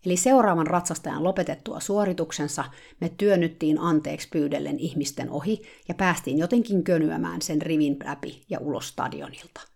[0.07, 2.65] Eli seuraavan ratsastajan lopetettua suorituksensa
[3.01, 8.89] me työnnyttiin anteeksi pyydellen ihmisten ohi ja päästiin jotenkin könyämään sen rivin läpi ja ulos
[8.89, 9.76] stadionilta.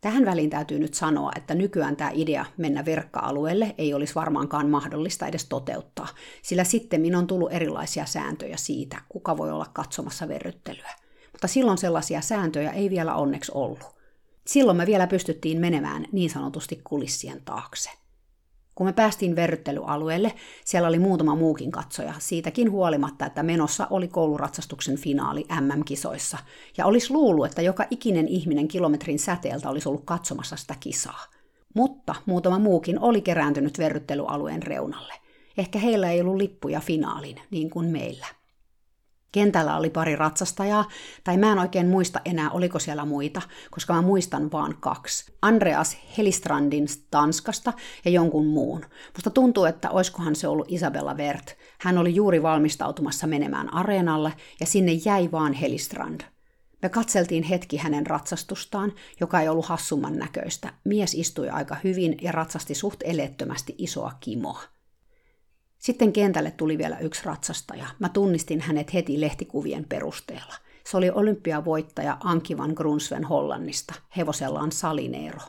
[0.00, 5.26] Tähän väliin täytyy nyt sanoa, että nykyään tämä idea mennä verkka-alueelle ei olisi varmaankaan mahdollista
[5.26, 6.08] edes toteuttaa,
[6.42, 10.90] sillä sitten on tullut erilaisia sääntöjä siitä, kuka voi olla katsomassa verryttelyä.
[11.32, 13.80] Mutta silloin sellaisia sääntöjä ei vielä onneksi ollut.
[14.46, 17.90] Silloin me vielä pystyttiin menemään niin sanotusti kulissien taakse.
[18.78, 24.98] Kun me päästiin verryttelyalueelle, siellä oli muutama muukin katsoja, siitäkin huolimatta, että menossa oli kouluratsastuksen
[24.98, 26.38] finaali MM-kisoissa,
[26.76, 31.24] ja olisi luullut, että joka ikinen ihminen kilometrin säteeltä olisi ollut katsomassa sitä kisaa.
[31.74, 35.14] Mutta muutama muukin oli kerääntynyt verryttelyalueen reunalle.
[35.56, 38.26] Ehkä heillä ei ollut lippuja finaaliin, niin kuin meillä.
[39.32, 40.88] Kentällä oli pari ratsastajaa,
[41.24, 45.32] tai mä en oikein muista enää, oliko siellä muita, koska mä muistan vaan kaksi.
[45.42, 47.72] Andreas Helistrandin Tanskasta
[48.04, 48.84] ja jonkun muun.
[49.16, 51.56] Musta tuntuu, että oiskohan se ollut Isabella Wert.
[51.80, 56.20] Hän oli juuri valmistautumassa menemään areenalle, ja sinne jäi vaan Helistrand.
[56.82, 60.72] Me katseltiin hetki hänen ratsastustaan, joka ei ollut hassumman näköistä.
[60.84, 64.77] Mies istui aika hyvin ja ratsasti suht elettömästi isoa kimoa.
[65.88, 67.86] Sitten kentälle tuli vielä yksi ratsastaja.
[67.98, 70.54] Mä tunnistin hänet heti lehtikuvien perusteella.
[70.84, 75.40] Se oli olympiavoittaja Anki van Grunsven Hollannista, hevosellaan Salineero.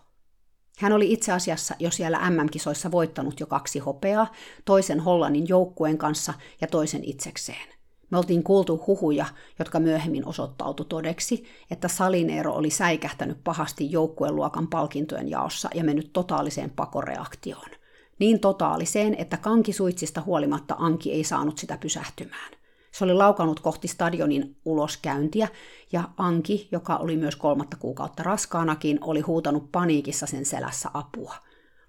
[0.78, 4.32] Hän oli itse asiassa jo siellä MM-kisoissa voittanut jo kaksi hopeaa,
[4.66, 7.68] toisen Hollannin joukkueen kanssa ja toisen itsekseen.
[8.12, 9.26] Me oltiin kuultu huhuja,
[9.60, 16.70] jotka myöhemmin osoittautu todeksi, että Salineero oli säikähtänyt pahasti joukkueluokan palkintojen jaossa ja mennyt totaaliseen
[16.70, 17.79] pakoreaktioon
[18.20, 22.52] niin totaaliseen, että kankisuitsista huolimatta Anki ei saanut sitä pysähtymään.
[22.92, 25.48] Se oli laukanut kohti stadionin uloskäyntiä,
[25.92, 31.36] ja Anki, joka oli myös kolmatta kuukautta raskaanakin, oli huutanut paniikissa sen selässä apua.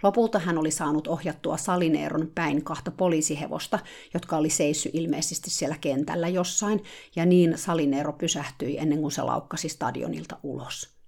[0.02, 3.78] Lopulta hän oli saanut ohjattua Salineeron päin kahta poliisihevosta,
[4.14, 6.84] jotka oli seissy ilmeisesti siellä kentällä jossain,
[7.16, 10.99] ja niin Salineero pysähtyi ennen kuin se laukkasi stadionilta ulos.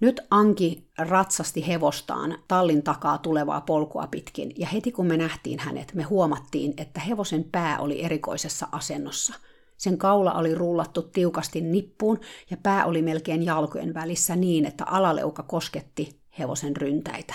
[0.00, 5.94] Nyt Anki ratsasti hevostaan tallin takaa tulevaa polkua pitkin, ja heti kun me nähtiin hänet,
[5.94, 9.34] me huomattiin, että hevosen pää oli erikoisessa asennossa.
[9.76, 15.42] Sen kaula oli rullattu tiukasti nippuun, ja pää oli melkein jalkojen välissä niin, että alaleuka
[15.42, 17.34] kosketti hevosen ryntäitä.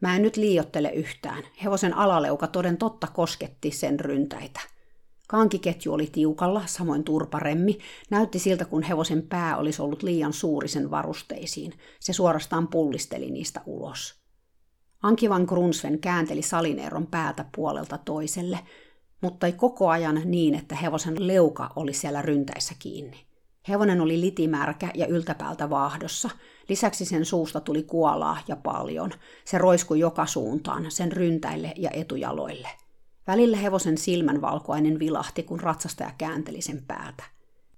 [0.00, 1.42] Mä en nyt liiottele yhtään.
[1.64, 4.60] Hevosen alaleuka toden totta kosketti sen ryntäitä.
[5.26, 7.78] Kankiketju oli tiukalla, samoin turparemmi.
[8.10, 11.72] Näytti siltä, kun hevosen pää olisi ollut liian suuri sen varusteisiin.
[12.00, 14.14] Se suorastaan pullisteli niistä ulos.
[15.02, 18.58] Ankivan Grunsven käänteli salineeron päätä puolelta toiselle,
[19.20, 23.26] mutta ei koko ajan niin, että hevosen leuka oli siellä ryntäissä kiinni.
[23.68, 26.30] Hevonen oli litimärkä ja yltäpäältä vaahdossa.
[26.68, 29.10] Lisäksi sen suusta tuli kuolaa ja paljon.
[29.44, 32.68] Se roiskui joka suuntaan, sen ryntäille ja etujaloille–
[33.26, 37.24] Välillä hevosen silmänvalkoinen vilahti, kun ratsastaja käänteli sen päätä.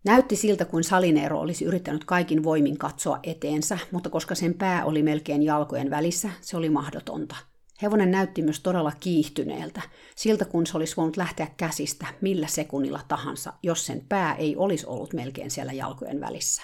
[0.05, 5.03] Näytti siltä, kuin Salineero olisi yrittänyt kaikin voimin katsoa eteensä, mutta koska sen pää oli
[5.03, 7.37] melkein jalkojen välissä, se oli mahdotonta.
[7.83, 9.83] Hevonen näytti myös todella kiihtyneeltä,
[10.17, 14.87] siltä kun se olisi voinut lähteä käsistä millä sekunnilla tahansa, jos sen pää ei olisi
[14.87, 16.63] ollut melkein siellä jalkojen välissä.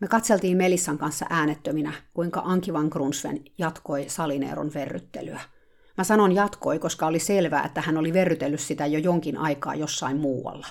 [0.00, 5.40] Me katseltiin Melissan kanssa äänettöminä, kuinka Ankivan Grunsven jatkoi Salineeron verryttelyä–
[5.98, 10.16] Mä sanon jatkoi, koska oli selvää, että hän oli verrytellyt sitä jo jonkin aikaa jossain
[10.16, 10.66] muualla.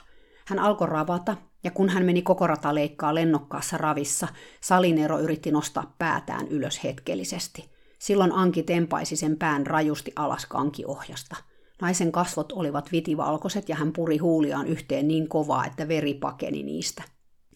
[0.46, 4.28] Hän alkoi ravata, ja kun hän meni koko rataleikkaa lennokkaassa ravissa,
[4.62, 7.70] Salinero yritti nostaa päätään ylös hetkellisesti.
[8.00, 11.36] Silloin Anki tempaisi sen pään rajusti alas kankiohjasta.
[11.82, 17.04] Naisen kasvot olivat vitivalkoiset ja hän puri huuliaan yhteen niin kovaa, että veri pakeni niistä.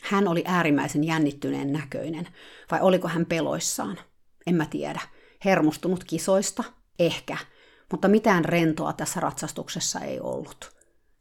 [0.01, 2.27] Hän oli äärimmäisen jännittyneen näköinen,
[2.71, 3.97] vai oliko hän peloissaan?
[4.47, 4.99] En mä tiedä.
[5.45, 6.63] Hermostunut kisoista?
[6.99, 7.37] Ehkä
[7.91, 10.71] mutta mitään rentoa tässä ratsastuksessa ei ollut.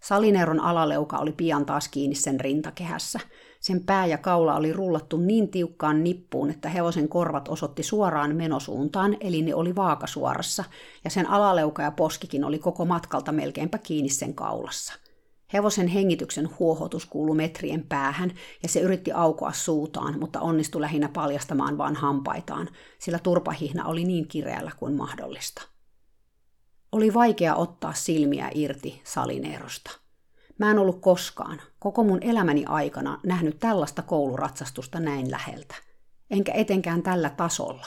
[0.02, 3.20] Salineron alaleuka oli pian taas kiinni sen rintakehässä.
[3.60, 9.16] Sen pää ja kaula oli rullattu niin tiukkaan nippuun, että hevosen korvat osoitti suoraan menosuuntaan,
[9.20, 10.64] eli ne oli vaakasuorassa,
[11.04, 14.94] ja sen alaleuka ja poskikin oli koko matkalta melkeinpä kiinni sen kaulassa.
[15.52, 21.78] Hevosen hengityksen huohotus kuului metrien päähän, ja se yritti aukoa suutaan, mutta onnistui lähinnä paljastamaan
[21.78, 25.62] vain hampaitaan, sillä turpahihna oli niin kireällä kuin mahdollista.
[26.92, 29.90] Oli vaikea ottaa silmiä irti salineerosta.
[30.58, 35.74] Mä en ollut koskaan, koko mun elämäni aikana, nähnyt tällaista kouluratsastusta näin läheltä.
[36.30, 37.86] Enkä etenkään tällä tasolla.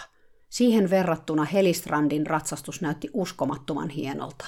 [0.50, 4.46] Siihen verrattuna Helistrandin ratsastus näytti uskomattoman hienolta.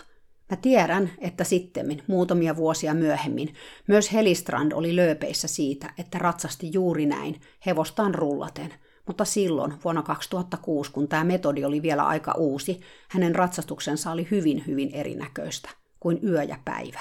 [0.50, 3.54] Mä tiedän, että sittemmin, muutamia vuosia myöhemmin,
[3.88, 8.74] myös Helistrand oli lööpeissä siitä, että ratsasti juuri näin, hevostaan rullaten–
[9.08, 14.64] mutta silloin, vuonna 2006, kun tämä metodi oli vielä aika uusi, hänen ratsastuksensa oli hyvin,
[14.68, 17.00] hyvin erinäköistä kuin yö ja päivä.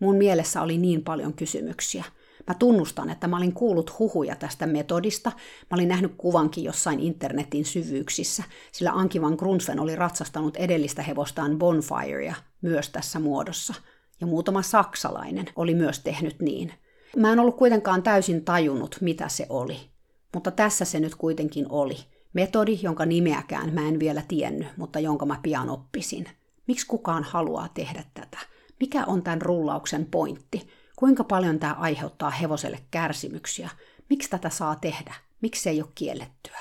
[0.00, 2.04] Mun mielessä oli niin paljon kysymyksiä.
[2.46, 5.32] Mä tunnustan, että mä olin kuullut huhuja tästä metodista.
[5.70, 11.58] Mä olin nähnyt kuvankin jossain internetin syvyyksissä, sillä Anki van Grunsven oli ratsastanut edellistä hevostaan
[11.58, 13.74] Bonfirea myös tässä muodossa.
[14.20, 16.72] Ja muutama saksalainen oli myös tehnyt niin.
[17.16, 19.93] Mä en ollut kuitenkaan täysin tajunnut, mitä se oli.
[20.34, 21.96] Mutta tässä se nyt kuitenkin oli.
[22.32, 26.26] Metodi, jonka nimeäkään mä en vielä tiennyt, mutta jonka mä pian oppisin.
[26.66, 28.38] Miksi kukaan haluaa tehdä tätä?
[28.80, 30.68] Mikä on tämän rullauksen pointti?
[30.96, 33.70] Kuinka paljon tämä aiheuttaa hevoselle kärsimyksiä?
[34.10, 35.14] Miksi tätä saa tehdä?
[35.40, 36.58] Miksi se ei ole kiellettyä?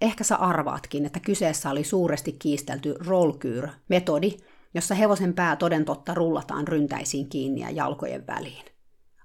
[0.00, 4.36] Ehkä sä arvaatkin, että kyseessä oli suuresti kiistelty rollkyr-metodi,
[4.74, 8.64] jossa hevosen pää toden totta rullataan ryntäisiin kiinni ja jalkojen väliin.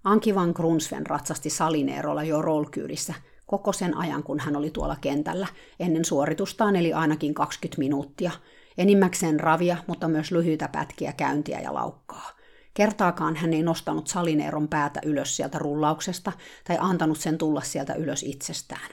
[0.03, 3.13] Anki van Grunsven ratsasti Salineerolla jo rollkyyrissä
[3.49, 5.47] koko sen ajan, kun hän oli tuolla kentällä,
[5.79, 8.31] ennen suoritustaan eli ainakin 20 minuuttia.
[8.77, 12.31] Enimmäkseen ravia, mutta myös lyhyitä pätkiä käyntiä ja laukkaa.
[12.73, 16.31] Kertaakaan hän ei nostanut Salineeron päätä ylös sieltä rullauksesta
[16.67, 18.89] tai antanut sen tulla sieltä ylös itsestään.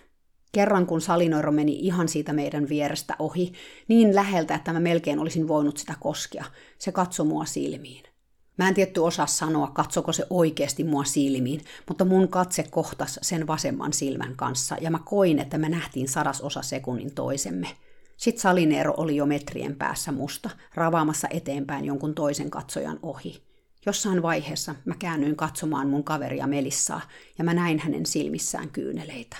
[0.52, 3.52] Kerran kun Salinoiro meni ihan siitä meidän vierestä ohi,
[3.88, 6.44] niin läheltä, että mä melkein olisin voinut sitä koskea,
[6.78, 8.15] se katsoi mua silmiin.
[8.58, 13.46] Mä en tietty osaa sanoa, katsoko se oikeasti mua silmiin, mutta mun katse kohtas sen
[13.46, 17.68] vasemman silmän kanssa ja mä koin, että me nähtiin sadasosa sekunnin toisemme.
[18.16, 23.42] Sitten Salineero oli jo metrien päässä musta, ravaamassa eteenpäin jonkun toisen katsojan ohi.
[23.86, 27.00] Jossain vaiheessa mä käännyin katsomaan mun kaveria Melissaa
[27.38, 29.36] ja mä näin hänen silmissään kyyneleitä.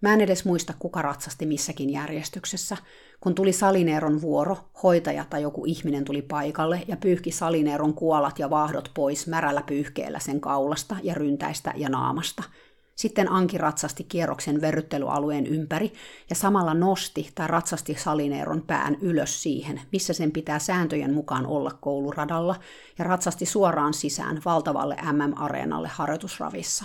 [0.00, 2.76] Mä en edes muista, kuka ratsasti missäkin järjestyksessä.
[3.22, 8.50] Kun tuli Salineeron vuoro, hoitaja tai joku ihminen tuli paikalle ja pyyhki Salineeron kuolat ja
[8.50, 12.42] vaahdot pois märällä pyyhkeellä sen kaulasta ja ryntäistä ja naamasta–
[12.94, 15.92] sitten Anki ratsasti kierroksen verryttelyalueen ympäri
[16.30, 21.70] ja samalla nosti tai ratsasti Salineeron pään ylös siihen, missä sen pitää sääntöjen mukaan olla
[21.80, 22.56] kouluradalla,
[22.98, 26.84] ja ratsasti suoraan sisään valtavalle MM-areenalle harjoitusravissa.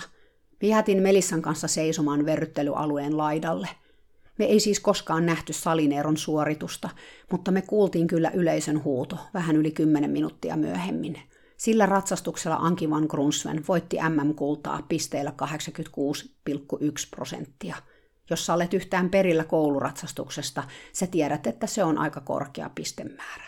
[0.62, 3.68] Me jäätin Melissan kanssa seisomaan verryttelyalueen laidalle.
[4.38, 6.88] Me ei siis koskaan nähty Salineeron suoritusta,
[7.32, 11.20] mutta me kuultiin kyllä yleisön huuto vähän yli kymmenen minuuttia myöhemmin–
[11.58, 15.46] sillä ratsastuksella Anki van Grunsven voitti MM-kultaa pisteillä 86,1
[17.10, 17.76] prosenttia.
[18.30, 23.44] Jos sä olet yhtään perillä kouluratsastuksesta, sä tiedät, että se on aika korkea pistemäärä.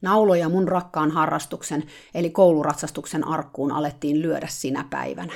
[0.00, 1.84] Nauloja mun rakkaan harrastuksen,
[2.14, 5.32] eli kouluratsastuksen arkkuun alettiin lyödä sinä päivänä.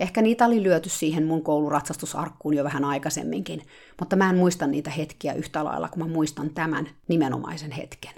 [0.00, 3.62] Ehkä niitä oli lyöty siihen mun kouluratsastusarkkuun jo vähän aikaisemminkin,
[4.00, 8.12] mutta mä en muista niitä hetkiä yhtä lailla, kun mä muistan tämän nimenomaisen hetken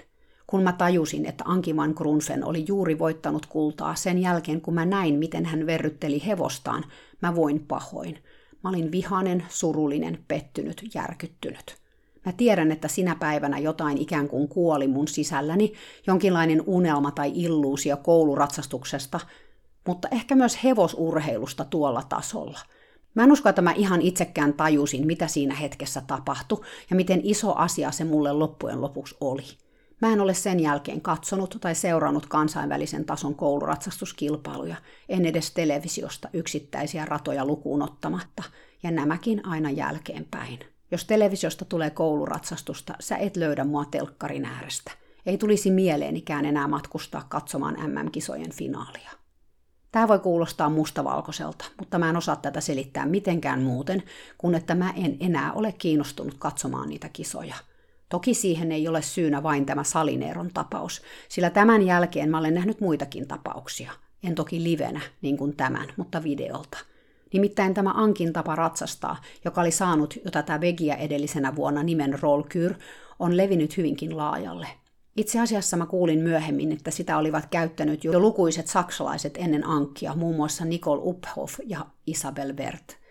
[0.47, 4.85] kun mä tajusin, että Anki van Grunfen oli juuri voittanut kultaa sen jälkeen, kun mä
[4.85, 6.83] näin, miten hän verrytteli hevostaan,
[7.21, 8.17] mä voin pahoin.
[8.63, 11.77] Mä olin vihanen, surullinen, pettynyt, järkyttynyt.
[12.25, 15.73] Mä tiedän, että sinä päivänä jotain ikään kuin kuoli mun sisälläni,
[16.07, 19.19] jonkinlainen unelma tai illuusio kouluratsastuksesta,
[19.87, 22.59] mutta ehkä myös hevosurheilusta tuolla tasolla.
[23.15, 27.55] Mä en usko, että mä ihan itsekään tajusin, mitä siinä hetkessä tapahtui ja miten iso
[27.55, 29.43] asia se mulle loppujen lopuksi oli.
[30.01, 34.75] Mä en ole sen jälkeen katsonut tai seurannut kansainvälisen tason kouluratsastuskilpailuja,
[35.09, 38.43] en edes televisiosta yksittäisiä ratoja lukuun ottamatta,
[38.83, 40.59] ja nämäkin aina jälkeenpäin.
[40.91, 44.91] Jos televisiosta tulee kouluratsastusta, sä et löydä mua telkkarin äärestä.
[45.25, 49.22] Ei tulisi mieleenikään enää matkustaa katsomaan MM-kisojen finaalia.
[49.93, 54.03] Tämä voi kuulostaa mustavalkoiselta, mutta mä en osaa tätä selittää mitenkään muuten,
[54.37, 57.55] kun että mä en enää ole kiinnostunut katsomaan niitä kisoja–
[58.13, 62.81] Toki siihen ei ole syynä vain tämä Salineeron tapaus, sillä tämän jälkeen mä olen nähnyt
[62.81, 63.91] muitakin tapauksia.
[64.23, 66.77] En toki livenä, niin kuin tämän, mutta videolta.
[67.33, 72.73] Nimittäin tämä Ankin tapa ratsastaa, joka oli saanut jo tätä vegiä edellisenä vuonna nimen Rollkyr,
[73.19, 74.67] on levinnyt hyvinkin laajalle.
[75.17, 80.35] Itse asiassa mä kuulin myöhemmin, että sitä olivat käyttänyt jo lukuiset saksalaiset ennen Ankkia, muun
[80.35, 82.97] muassa Nicole Uphoff ja Isabel Wert–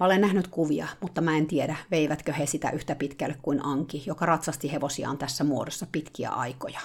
[0.00, 4.02] Mä olen nähnyt kuvia, mutta mä en tiedä, veivätkö he sitä yhtä pitkälle kuin Anki,
[4.06, 6.80] joka ratsasti hevosiaan tässä muodossa pitkiä aikoja.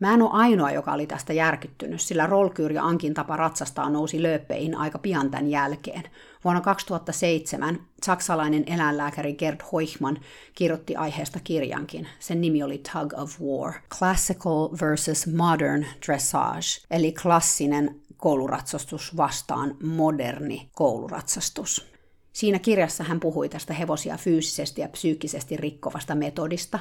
[0.00, 4.22] Mä en ole ainoa, joka oli tästä järkyttynyt, sillä Rolkyr ja Ankin tapa ratsastaa nousi
[4.22, 6.02] lööppeihin aika pian tämän jälkeen.
[6.44, 10.16] Vuonna 2007 saksalainen eläinlääkäri Gerd Hoichmann
[10.54, 12.08] kirjoitti aiheesta kirjankin.
[12.18, 20.70] Sen nimi oli Tug of War, Classical versus Modern Dressage, eli klassinen kouluratsastus vastaan moderni
[20.74, 21.86] kouluratsastus.
[22.32, 26.78] Siinä kirjassa hän puhui tästä hevosia fyysisesti ja psyykkisesti rikkovasta metodista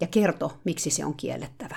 [0.00, 1.76] ja kertoi, miksi se on kiellettävä.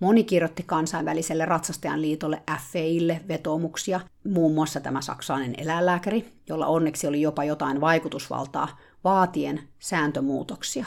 [0.00, 2.42] Moni kirjoitti kansainväliselle ratsastajan liitolle
[2.72, 10.86] FEille vetomuksia, muun muassa tämä saksalainen eläinlääkäri, jolla onneksi oli jopa jotain vaikutusvaltaa, vaatien sääntömuutoksia.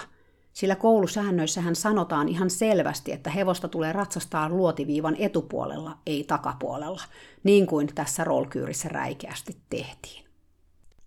[0.53, 7.01] sillä koulusäännöissähän sanotaan ihan selvästi, että hevosta tulee ratsastaa luotiviivan etupuolella, ei takapuolella,
[7.43, 10.28] niin kuin tässä rollkyyrissä räikeästi tehtiin.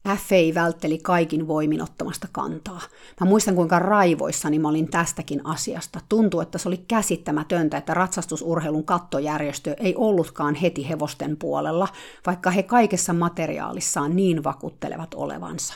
[0.08, 2.80] FA vältteli kaikin voimin ottamasta kantaa.
[3.20, 6.00] Mä muistan kuinka raivoissani mä olin tästäkin asiasta.
[6.08, 11.88] Tuntuu, että se oli käsittämätöntä, että ratsastusurheilun kattojärjestö ei ollutkaan heti hevosten puolella,
[12.26, 15.74] vaikka he kaikessa materiaalissaan niin vakuuttelevat olevansa.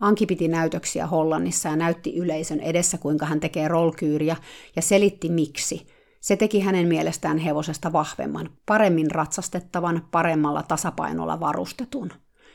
[0.00, 4.36] Anki piti näytöksiä Hollannissa ja näytti yleisön edessä, kuinka hän tekee rollkyyriä
[4.76, 5.86] ja selitti miksi.
[6.20, 12.12] Se teki hänen mielestään hevosesta vahvemman, paremmin ratsastettavan, paremmalla tasapainolla varustetun.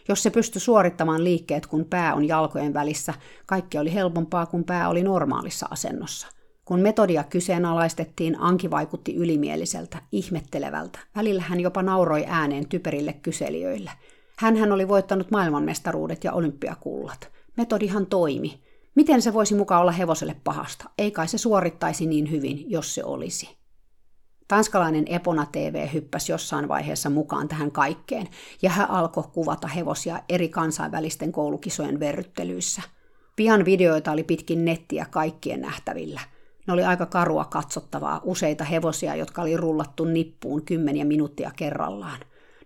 [0.07, 3.13] Jos se pystyi suorittamaan liikkeet, kun pää on jalkojen välissä,
[3.45, 6.27] kaikki oli helpompaa, kun pää oli normaalissa asennossa.
[6.65, 10.99] Kun metodia kyseenalaistettiin, Anki vaikutti ylimieliseltä, ihmettelevältä.
[11.15, 13.91] Välillä hän jopa nauroi ääneen typerille kyselijöille.
[14.39, 17.31] Hän oli voittanut maailmanmestaruudet ja olympiakullat.
[17.57, 18.59] Metodihan toimi.
[18.95, 20.89] Miten se voisi mukaan olla hevoselle pahasta?
[20.97, 23.57] Ei kai se suorittaisi niin hyvin, jos se olisi.
[24.47, 28.27] Tanskalainen Epona TV hyppäsi jossain vaiheessa mukaan tähän kaikkeen,
[28.61, 32.81] ja hän alkoi kuvata hevosia eri kansainvälisten koulukisojen verryttelyissä.
[33.35, 36.21] Pian videoita oli pitkin nettiä kaikkien nähtävillä.
[36.67, 42.19] Ne oli aika karua katsottavaa, useita hevosia, jotka oli rullattu nippuun kymmeniä minuuttia kerrallaan.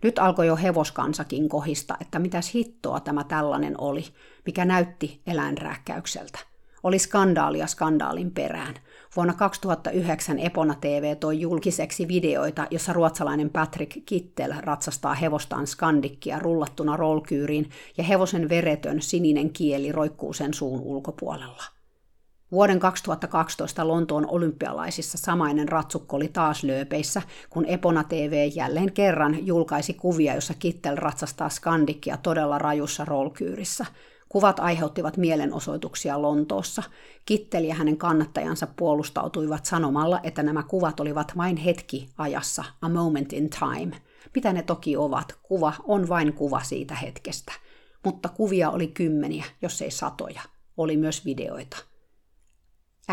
[0.03, 4.05] Nyt alkoi jo hevoskansakin kohista, että mitäs hittoa tämä tällainen oli,
[4.45, 6.39] mikä näytti eläinrääkkäykseltä.
[6.83, 8.75] Oli skandaalia skandaalin perään–
[9.15, 16.97] Vuonna 2009 Epona TV toi julkiseksi videoita, jossa ruotsalainen Patrick Kittel ratsastaa hevostaan skandikkia rullattuna
[16.97, 21.63] rollkyyriin ja hevosen veretön sininen kieli roikkuu sen suun ulkopuolella.
[22.51, 29.93] Vuoden 2012 Lontoon olympialaisissa samainen ratsukko oli taas lööpeissä, kun Epona TV jälleen kerran julkaisi
[29.93, 33.85] kuvia, jossa Kittel ratsastaa skandikkia todella rajussa rollkyyrissä–
[34.31, 36.83] Kuvat aiheuttivat mielenosoituksia Lontoossa.
[37.25, 43.33] Kitteli ja hänen kannattajansa puolustautuivat sanomalla, että nämä kuvat olivat vain hetki ajassa, a moment
[43.33, 44.01] in time.
[44.35, 47.53] Mitä ne toki ovat, kuva on vain kuva siitä hetkestä.
[48.05, 50.41] Mutta kuvia oli kymmeniä, jos ei satoja.
[50.77, 51.90] Oli myös videoita.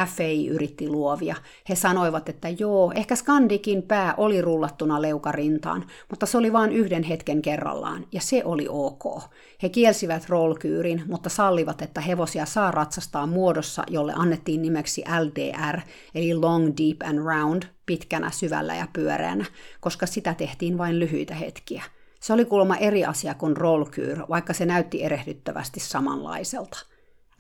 [0.07, 1.37] FAI yritti luovia.
[1.69, 7.03] He sanoivat, että joo, ehkä Skandikin pää oli rullattuna leukarintaan, mutta se oli vain yhden
[7.03, 9.23] hetken kerrallaan, ja se oli ok.
[9.63, 15.81] He kielsivät rollkyyrin, mutta sallivat, että hevosia saa ratsastaa muodossa, jolle annettiin nimeksi LDR,
[16.15, 19.45] eli Long, Deep and Round, pitkänä, syvällä ja pyöreänä,
[19.81, 21.83] koska sitä tehtiin vain lyhyitä hetkiä.
[22.21, 26.79] Se oli kuulemma eri asia kuin rollkyr, vaikka se näytti erehdyttävästi samanlaiselta.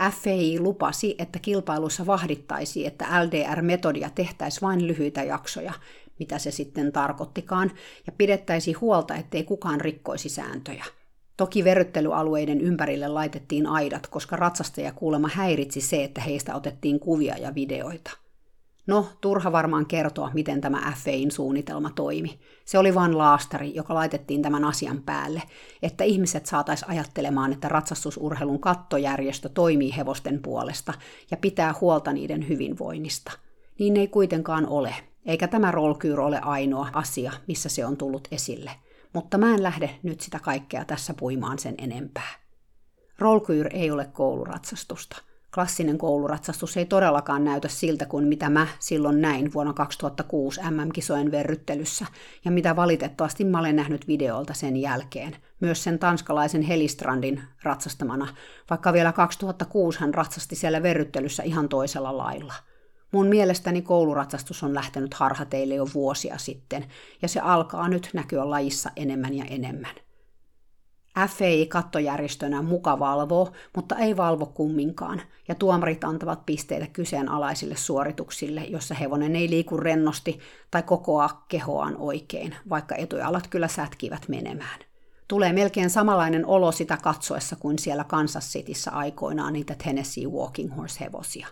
[0.02, 5.72] FAI lupasi, että kilpailussa vahdittaisi, että LDR-metodia tehtäisiin vain lyhyitä jaksoja,
[6.18, 7.70] mitä se sitten tarkoittikaan,
[8.06, 10.84] ja pidettäisi huolta, ettei kukaan rikkoisi sääntöjä.
[11.36, 17.54] Toki verryttelyalueiden ympärille laitettiin aidat, koska ratsastaja kuulemma häiritsi se, että heistä otettiin kuvia ja
[17.54, 18.10] videoita.
[18.88, 22.38] No, turha varmaan kertoa, miten tämä FAin suunnitelma toimi.
[22.64, 25.42] Se oli vain laastari, joka laitettiin tämän asian päälle,
[25.82, 30.94] että ihmiset saataisiin ajattelemaan, että ratsastusurheilun kattojärjestö toimii hevosten puolesta
[31.30, 33.32] ja pitää huolta niiden hyvinvoinnista.
[33.78, 34.94] Niin ei kuitenkaan ole,
[35.26, 38.70] eikä tämä rollkyr ole ainoa asia, missä se on tullut esille.
[39.12, 42.30] Mutta mä en lähde nyt sitä kaikkea tässä puimaan sen enempää.
[43.18, 49.52] Rollkyr ei ole kouluratsastusta klassinen kouluratsastus ei todellakaan näytä siltä kuin mitä mä silloin näin
[49.52, 52.06] vuonna 2006 MM-kisojen verryttelyssä
[52.44, 58.28] ja mitä valitettavasti mä olen nähnyt videolta sen jälkeen, myös sen tanskalaisen Helistrandin ratsastamana,
[58.70, 62.54] vaikka vielä 2006 hän ratsasti siellä verryttelyssä ihan toisella lailla.
[63.12, 66.86] Mun mielestäni kouluratsastus on lähtenyt harhateille jo vuosia sitten,
[67.22, 69.94] ja se alkaa nyt näkyä lajissa enemmän ja enemmän.
[71.26, 79.36] FEI-kattojärjestönä muka valvoo, mutta ei valvo kumminkaan, ja tuomarit antavat pisteitä kyseenalaisille suorituksille, jossa hevonen
[79.36, 80.38] ei liiku rennosti
[80.70, 84.80] tai kokoa kehoaan oikein, vaikka etujalat kyllä sätkivät menemään.
[85.28, 91.46] Tulee melkein samanlainen olo sitä katsoessa kuin siellä Kansas Cityssä aikoinaan niitä Tennessee Walking Horse-hevosia.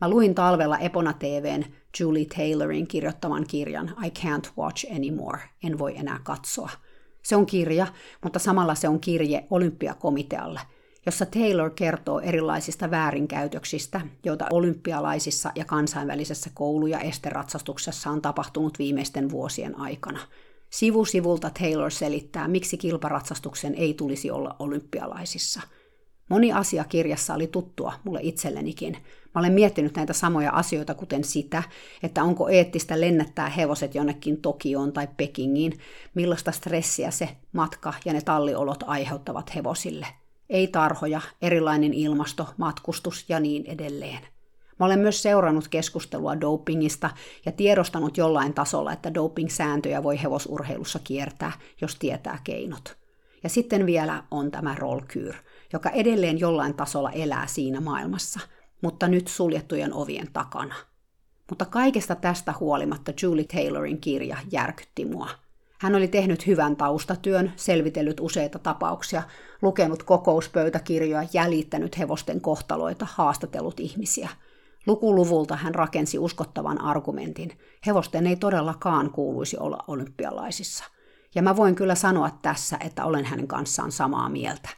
[0.00, 1.64] Mä luin talvella Epona TVn
[2.00, 6.70] Julie Taylorin kirjoittaman kirjan I Can't Watch Anymore, en voi enää katsoa–
[7.28, 7.86] se on kirja,
[8.22, 10.60] mutta samalla se on kirje olympiakomitealle,
[11.06, 19.30] jossa Taylor kertoo erilaisista väärinkäytöksistä, joita olympialaisissa ja kansainvälisessä koulu- ja esteratsastuksessa on tapahtunut viimeisten
[19.30, 20.18] vuosien aikana.
[20.70, 25.60] Sivu sivulta Taylor selittää, miksi kilparatsastuksen ei tulisi olla olympialaisissa–
[26.28, 28.96] Moni asia kirjassa oli tuttua mulle itsellenikin.
[29.34, 31.62] Mä olen miettinyt näitä samoja asioita, kuten sitä,
[32.02, 35.78] että onko eettistä lennättää hevoset jonnekin Tokioon tai Pekingiin,
[36.14, 40.06] millaista stressiä se matka ja ne talliolot aiheuttavat hevosille.
[40.50, 44.20] Ei tarhoja, erilainen ilmasto, matkustus ja niin edelleen.
[44.78, 47.10] Mä olen myös seurannut keskustelua dopingista
[47.46, 52.96] ja tiedostanut jollain tasolla, että doping-sääntöjä voi hevosurheilussa kiertää, jos tietää keinot.
[53.42, 55.34] Ja sitten vielä on tämä Rollkyr,
[55.72, 58.40] joka edelleen jollain tasolla elää siinä maailmassa,
[58.82, 60.74] mutta nyt suljettujen ovien takana.
[61.48, 65.28] Mutta kaikesta tästä huolimatta Julie Taylorin kirja järkytti mua.
[65.80, 69.22] Hän oli tehnyt hyvän taustatyön, selvitellyt useita tapauksia,
[69.62, 74.28] lukenut kokouspöytäkirjoja, jäljittänyt hevosten kohtaloita, haastatellut ihmisiä–
[74.88, 77.58] Lukuluvulta hän rakensi uskottavan argumentin.
[77.86, 80.84] Hevosten ei todellakaan kuuluisi olla olympialaisissa.
[81.34, 84.68] Ja mä voin kyllä sanoa tässä, että olen hänen kanssaan samaa mieltä.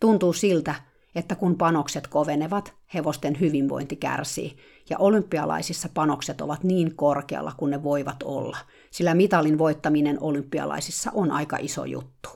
[0.00, 0.74] Tuntuu siltä,
[1.14, 4.56] että kun panokset kovenevat, hevosten hyvinvointi kärsii,
[4.90, 8.58] ja olympialaisissa panokset ovat niin korkealla kuin ne voivat olla,
[8.90, 12.28] sillä mitalin voittaminen olympialaisissa on aika iso juttu.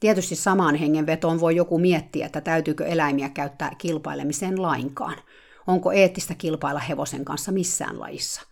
[0.00, 5.16] Tietysti samaan hengenvetoon voi joku miettiä, että täytyykö eläimiä käyttää kilpailemiseen lainkaan–
[5.66, 8.42] Onko eettistä kilpailla hevosen kanssa missään lajissa?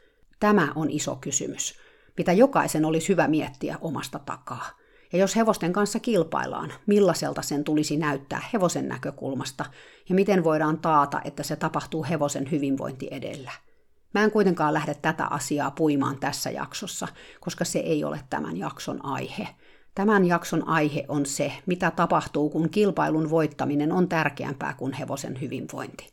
[0.40, 1.78] Tämä on iso kysymys,
[2.18, 4.70] mitä jokaisen olisi hyvä miettiä omasta takaa.
[5.14, 9.64] Ja jos hevosten kanssa kilpaillaan, millaiselta sen tulisi näyttää hevosen näkökulmasta
[10.08, 13.52] ja miten voidaan taata, että se tapahtuu hevosen hyvinvointi edellä.
[14.14, 17.08] Mä en kuitenkaan lähde tätä asiaa puimaan tässä jaksossa,
[17.40, 19.48] koska se ei ole tämän jakson aihe.
[19.94, 26.12] Tämän jakson aihe on se, mitä tapahtuu, kun kilpailun voittaminen on tärkeämpää kuin hevosen hyvinvointi.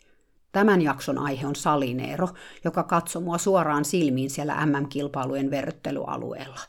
[0.52, 2.30] Tämän jakson aihe on Salineero,
[2.64, 6.60] joka katsoi mua suoraan silmiin siellä MM-kilpailujen verryttelyalueella.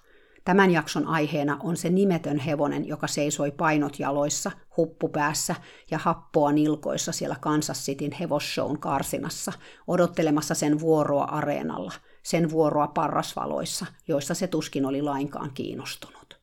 [0.44, 5.54] Tämän jakson aiheena on se nimetön hevonen, joka seisoi painot jaloissa, huppu päässä
[5.90, 9.52] ja happoa nilkoissa siellä Kansas Cityn hevosshown karsinassa,
[9.86, 16.40] odottelemassa sen vuoroa areenalla, sen vuoroa parrasvaloissa, joissa se tuskin oli lainkaan kiinnostunut.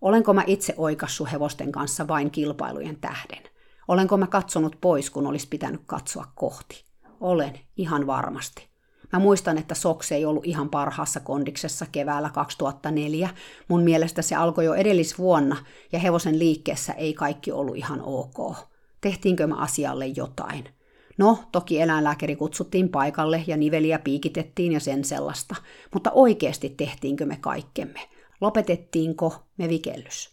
[0.00, 3.42] Olenko mä itse oikassu hevosten kanssa vain kilpailujen tähden?
[3.88, 6.84] Olenko mä katsonut pois, kun olisi pitänyt katsoa kohti?
[7.20, 8.69] Olen, ihan varmasti.
[9.12, 13.28] Mä muistan, että Soks ei ollut ihan parhaassa kondiksessa keväällä 2004.
[13.68, 15.56] Mun mielestä se alkoi jo edellisvuonna,
[15.92, 18.56] ja hevosen liikkeessä ei kaikki ollut ihan ok.
[19.00, 20.64] Tehtiinkö mä asialle jotain?
[21.18, 25.56] No, toki eläinlääkäri kutsuttiin paikalle ja niveliä piikitettiin ja sen sellaista,
[25.94, 28.00] mutta oikeasti tehtiinkö me kaikkemme?
[28.40, 30.30] Lopetettiinko me vikellys?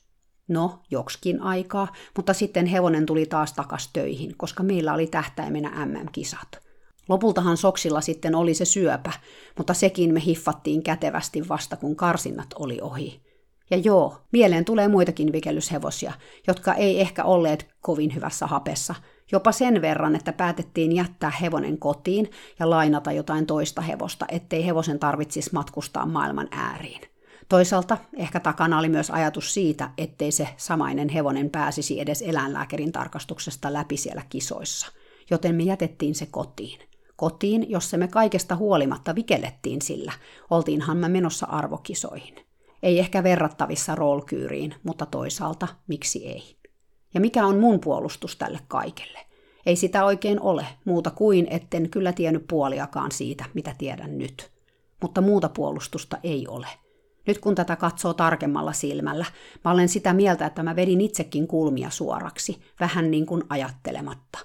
[0.48, 6.67] No, joksikin aikaa, mutta sitten hevonen tuli taas takas töihin, koska meillä oli tähtäimenä MM-kisat.
[7.10, 9.12] Lopultahan soksilla sitten oli se syöpä,
[9.58, 13.22] mutta sekin me hiffattiin kätevästi vasta kun karsinnat oli ohi.
[13.70, 16.14] Ja joo, mieleen tulee muitakin vikellyshevosia,
[16.48, 18.96] jotka ei ehkä olleet kovin hyvässä hapessa,
[19.32, 25.00] jopa sen verran, että päätettiin jättää hevonen kotiin ja lainata jotain toista hevosta, ettei hevosen
[25.00, 27.02] tarvitsisi matkustaa maailman ääriin.
[27.50, 33.74] Toisaalta ehkä takana oli myös ajatus siitä, ettei se samainen hevonen pääsisi edes eläinlääkärin tarkastuksesta
[33.74, 34.88] läpi siellä kisoissa,
[35.30, 36.87] joten me jätettiin se kotiin.
[37.18, 40.12] Kotiin, jossa me kaikesta huolimatta vikellettiin sillä,
[40.50, 42.36] oltiinhan me menossa arvokisoihin.
[42.84, 46.58] Ei ehkä verrattavissa roolkyyriin, mutta toisaalta miksi ei.
[47.14, 49.20] Ja mikä on mun puolustus tälle kaikelle?
[49.66, 54.52] Ei sitä oikein ole, muuta kuin etten kyllä tiennyt puoliakaan siitä, mitä tiedän nyt.
[55.02, 56.68] Mutta muuta puolustusta ei ole–
[57.28, 59.26] nyt kun tätä katsoo tarkemmalla silmällä,
[59.66, 64.40] mä olen sitä mieltä, että mä vedin itsekin kulmia suoraksi, vähän niin kuin ajattelematta.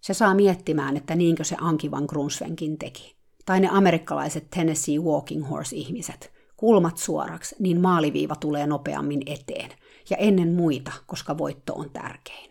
[0.00, 3.16] Se saa miettimään, että niinkö se Anki van Grunsvenkin teki.
[3.46, 6.32] Tai ne amerikkalaiset Tennessee Walking Horse-ihmiset.
[6.56, 9.70] Kulmat suoraksi, niin maaliviiva tulee nopeammin eteen.
[10.10, 12.50] Ja ennen muita, koska voitto on tärkein.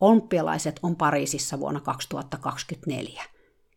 [0.00, 3.22] Olympialaiset on Pariisissa vuonna 2024.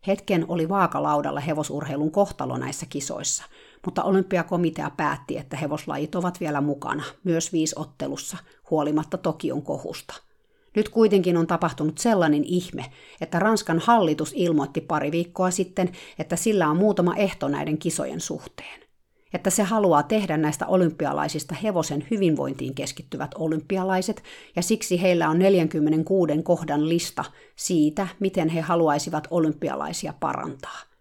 [0.06, 3.44] Hetken oli vaakalaudalla hevosurheilun kohtalo näissä kisoissa,
[3.84, 8.36] mutta olympiakomitea päätti, että hevoslajit ovat vielä mukana, myös viisottelussa,
[8.70, 10.14] huolimatta Tokion kohusta.
[10.76, 12.84] Nyt kuitenkin on tapahtunut sellainen ihme,
[13.20, 18.80] että Ranskan hallitus ilmoitti pari viikkoa sitten, että sillä on muutama ehto näiden kisojen suhteen.
[19.34, 24.22] Että se haluaa tehdä näistä olympialaisista hevosen hyvinvointiin keskittyvät olympialaiset,
[24.56, 27.24] ja siksi heillä on 46 kohdan lista
[27.56, 30.78] siitä, miten he haluaisivat olympialaisia parantaa–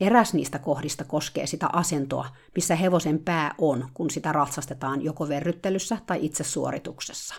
[0.00, 5.98] Eräs niistä kohdista koskee sitä asentoa, missä hevosen pää on, kun sitä ratsastetaan joko verryttelyssä
[6.06, 7.34] tai itse suorituksessa.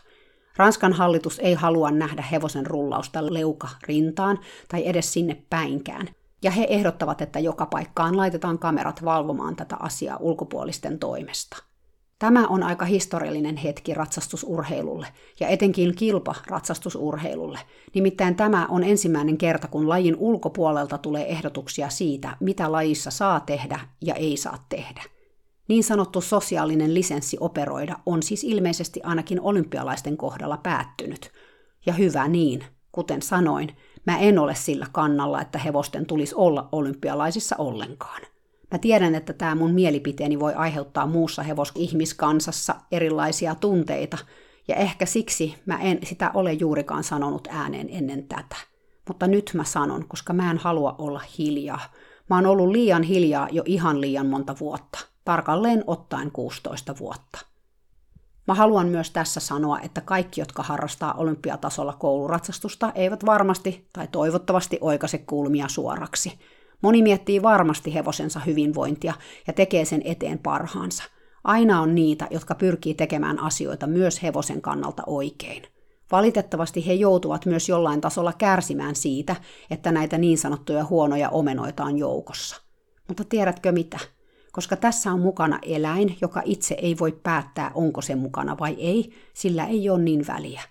[0.57, 6.07] Ranskan hallitus ei halua nähdä hevosen rullausta leuka rintaan tai edes sinne päinkään,
[6.43, 11.57] ja he ehdottavat, että joka paikkaan laitetaan kamerat valvomaan tätä asiaa ulkopuolisten toimesta.
[12.19, 15.07] Tämä on aika historiallinen hetki ratsastusurheilulle
[15.39, 17.59] ja etenkin kilpa ratsastusurheilulle.
[17.95, 23.79] Nimittäin tämä on ensimmäinen kerta, kun lajin ulkopuolelta tulee ehdotuksia siitä, mitä lajissa saa tehdä
[24.01, 25.14] ja ei saa tehdä.
[25.67, 31.31] Niin sanottu sosiaalinen lisenssi operoida on siis ilmeisesti ainakin olympialaisten kohdalla päättynyt.
[31.85, 37.55] Ja hyvä niin, kuten sanoin, Mä en ole sillä kannalla, että hevosten tulisi olla olympialaisissa
[37.57, 38.21] ollenkaan.
[38.71, 44.17] Mä tiedän, että tämä mun mielipiteeni voi aiheuttaa muussa hevosihmiskansassa erilaisia tunteita,
[44.67, 48.55] ja ehkä siksi mä en sitä ole juurikaan sanonut ääneen ennen tätä.
[49.07, 51.93] Mutta nyt mä sanon, koska mä en halua olla hiljaa.
[52.29, 57.45] Mä oon ollut liian hiljaa jo ihan liian monta vuotta, tarkalleen ottaen 16 vuotta.
[58.47, 64.77] Mä haluan myös tässä sanoa, että kaikki, jotka harrastaa olympiatasolla kouluratsastusta, eivät varmasti tai toivottavasti
[64.81, 66.39] oikaise kulmia suoraksi.
[66.81, 69.13] Moni miettii varmasti hevosensa hyvinvointia
[69.47, 71.03] ja tekee sen eteen parhaansa.
[71.43, 75.63] Aina on niitä, jotka pyrkii tekemään asioita myös hevosen kannalta oikein.
[76.11, 79.35] Valitettavasti he joutuvat myös jollain tasolla kärsimään siitä,
[79.69, 82.61] että näitä niin sanottuja huonoja omenoita on joukossa.
[83.07, 83.99] Mutta tiedätkö mitä?
[84.55, 89.11] Koska tässä on mukana eläin, joka itse ei voi päättää, onko se mukana vai ei,
[89.33, 90.61] sillä ei ole niin väliä.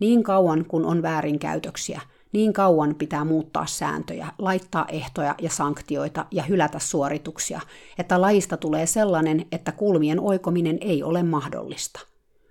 [0.00, 2.00] Niin kauan kun on väärinkäytöksiä,
[2.32, 7.60] niin kauan pitää muuttaa sääntöjä, laittaa ehtoja ja sanktioita ja hylätä suorituksia,
[7.98, 12.00] että lajista tulee sellainen, että kulmien oikominen ei ole mahdollista.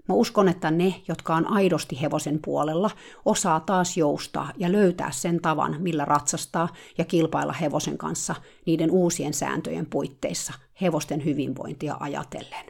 [0.09, 2.91] Mä uskon, että ne, jotka on aidosti hevosen puolella,
[3.25, 8.35] osaa taas joustaa ja löytää sen tavan, millä ratsastaa ja kilpailla hevosen kanssa
[8.65, 12.65] niiden uusien sääntöjen puitteissa hevosten hyvinvointia ajatellen.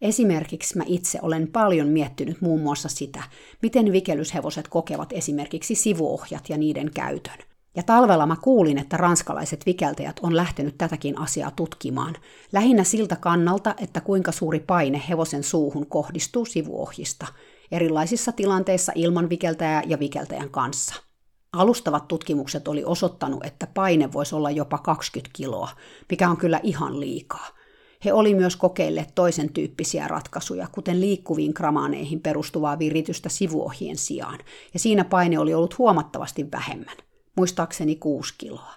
[0.00, 3.22] Esimerkiksi mä itse olen paljon miettinyt muun muassa sitä,
[3.62, 7.38] miten vikelyshevoset kokevat esimerkiksi sivuohjat ja niiden käytön.
[7.76, 12.16] Ja talvella mä kuulin, että ranskalaiset vikeltäjät on lähtenyt tätäkin asiaa tutkimaan,
[12.52, 17.26] lähinnä siltä kannalta, että kuinka suuri paine hevosen suuhun kohdistuu sivuohjista,
[17.72, 21.09] erilaisissa tilanteissa ilman vikeltäjää ja vikeltäjän kanssa.
[21.52, 25.68] Alustavat tutkimukset oli osoittanut, että paine voisi olla jopa 20 kiloa,
[26.10, 27.48] mikä on kyllä ihan liikaa–
[28.04, 34.38] he oli myös kokeilleet toisen tyyppisiä ratkaisuja, kuten liikkuviin kramaaneihin perustuvaa viritystä sivuohjien sijaan,
[34.74, 36.96] ja siinä paine oli ollut huomattavasti vähemmän,
[37.36, 38.74] muistaakseni 6 kiloa.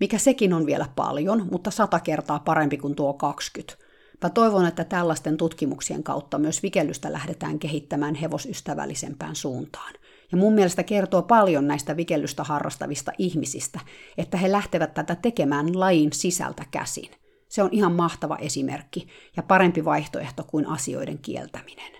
[0.00, 3.84] Mikä sekin on vielä paljon, mutta sata kertaa parempi kuin tuo 20.
[4.24, 9.94] Mä toivon, että tällaisten tutkimuksien kautta myös vikellystä lähdetään kehittämään hevosystävällisempään suuntaan.
[10.32, 13.80] Ja mun mielestä kertoo paljon näistä vikellystä harrastavista ihmisistä,
[14.18, 17.10] että he lähtevät tätä tekemään lajin sisältä käsin–
[17.48, 21.92] se on ihan mahtava esimerkki ja parempi vaihtoehto kuin asioiden kieltäminen.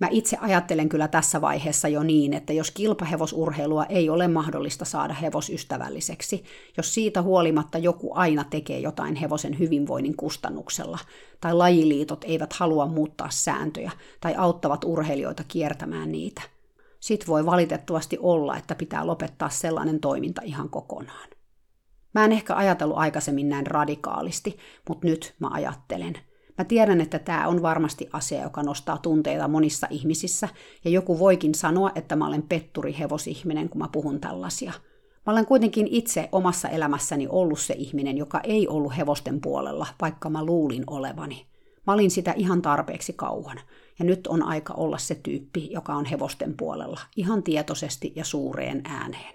[0.00, 5.14] Mä itse ajattelen kyllä tässä vaiheessa jo niin, että jos kilpahevosurheilua ei ole mahdollista saada
[5.14, 6.44] hevosystävälliseksi,
[6.76, 10.98] jos siitä huolimatta joku aina tekee jotain hevosen hyvinvoinnin kustannuksella,
[11.40, 13.90] tai lajiliitot eivät halua muuttaa sääntöjä
[14.20, 16.42] tai auttavat urheilijoita kiertämään niitä,
[17.04, 21.28] sit voi valitettavasti olla, että pitää lopettaa sellainen toiminta ihan kokonaan.
[22.14, 26.14] Mä en ehkä ajatellut aikaisemmin näin radikaalisti, mutta nyt mä ajattelen.
[26.58, 30.48] Mä tiedän, että tämä on varmasti asia, joka nostaa tunteita monissa ihmisissä,
[30.84, 34.72] ja joku voikin sanoa, että mä olen petturi hevosihminen, kun mä puhun tällaisia.
[35.26, 40.30] Mä olen kuitenkin itse omassa elämässäni ollut se ihminen, joka ei ollut hevosten puolella, vaikka
[40.30, 41.46] mä luulin olevani.
[41.86, 43.60] Mä olin sitä ihan tarpeeksi kauan,
[43.98, 48.80] ja nyt on aika olla se tyyppi, joka on hevosten puolella, ihan tietoisesti ja suureen
[48.84, 49.34] ääneen.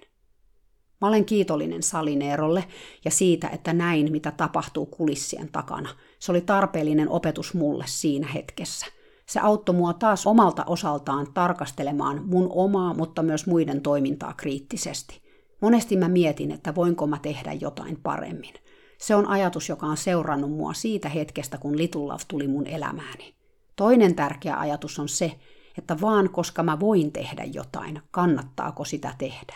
[1.01, 2.63] Mä olen kiitollinen Salineerolle
[3.05, 5.89] ja siitä, että näin, mitä tapahtuu kulissien takana.
[6.19, 8.85] Se oli tarpeellinen opetus mulle siinä hetkessä.
[9.25, 15.21] Se auttoi mua taas omalta osaltaan tarkastelemaan mun omaa, mutta myös muiden toimintaa kriittisesti.
[15.61, 18.53] Monesti mä mietin, että voinko mä tehdä jotain paremmin.
[18.97, 23.38] Se on ajatus, joka on seurannut mua siitä hetkestä, kun Little Love tuli mun elämääni.
[23.79, 25.39] Toinen tärkeä ajatus on se,
[25.77, 29.55] että vaan koska mä voin tehdä jotain, kannattaako sitä tehdä.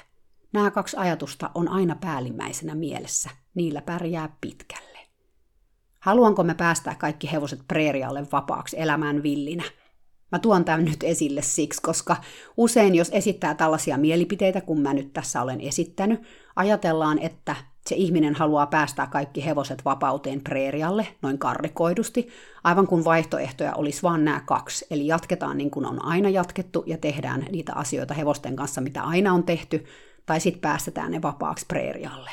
[0.53, 3.29] Nämä kaksi ajatusta on aina päällimmäisenä mielessä.
[3.55, 4.99] Niillä pärjää pitkälle.
[5.99, 9.63] Haluanko me päästää kaikki hevoset preerialle vapaaksi elämään villinä?
[10.31, 12.15] Mä tuon tämän nyt esille siksi, koska
[12.57, 16.21] usein jos esittää tällaisia mielipiteitä, kun mä nyt tässä olen esittänyt,
[16.55, 17.55] ajatellaan, että
[17.89, 22.27] se ihminen haluaa päästää kaikki hevoset vapauteen preerialle, noin karrikoidusti,
[22.63, 24.85] aivan kun vaihtoehtoja olisi vain nämä kaksi.
[24.91, 29.33] Eli jatketaan niin kuin on aina jatkettu ja tehdään niitä asioita hevosten kanssa, mitä aina
[29.33, 29.85] on tehty,
[30.25, 32.31] tai sitten päästetään ne vapaaksi preerialle.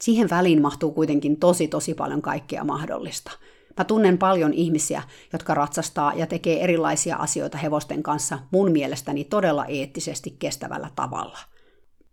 [0.00, 3.30] Siihen väliin mahtuu kuitenkin tosi tosi paljon kaikkea mahdollista.
[3.78, 9.64] Mä tunnen paljon ihmisiä, jotka ratsastaa ja tekee erilaisia asioita hevosten kanssa mun mielestäni todella
[9.64, 11.38] eettisesti kestävällä tavalla.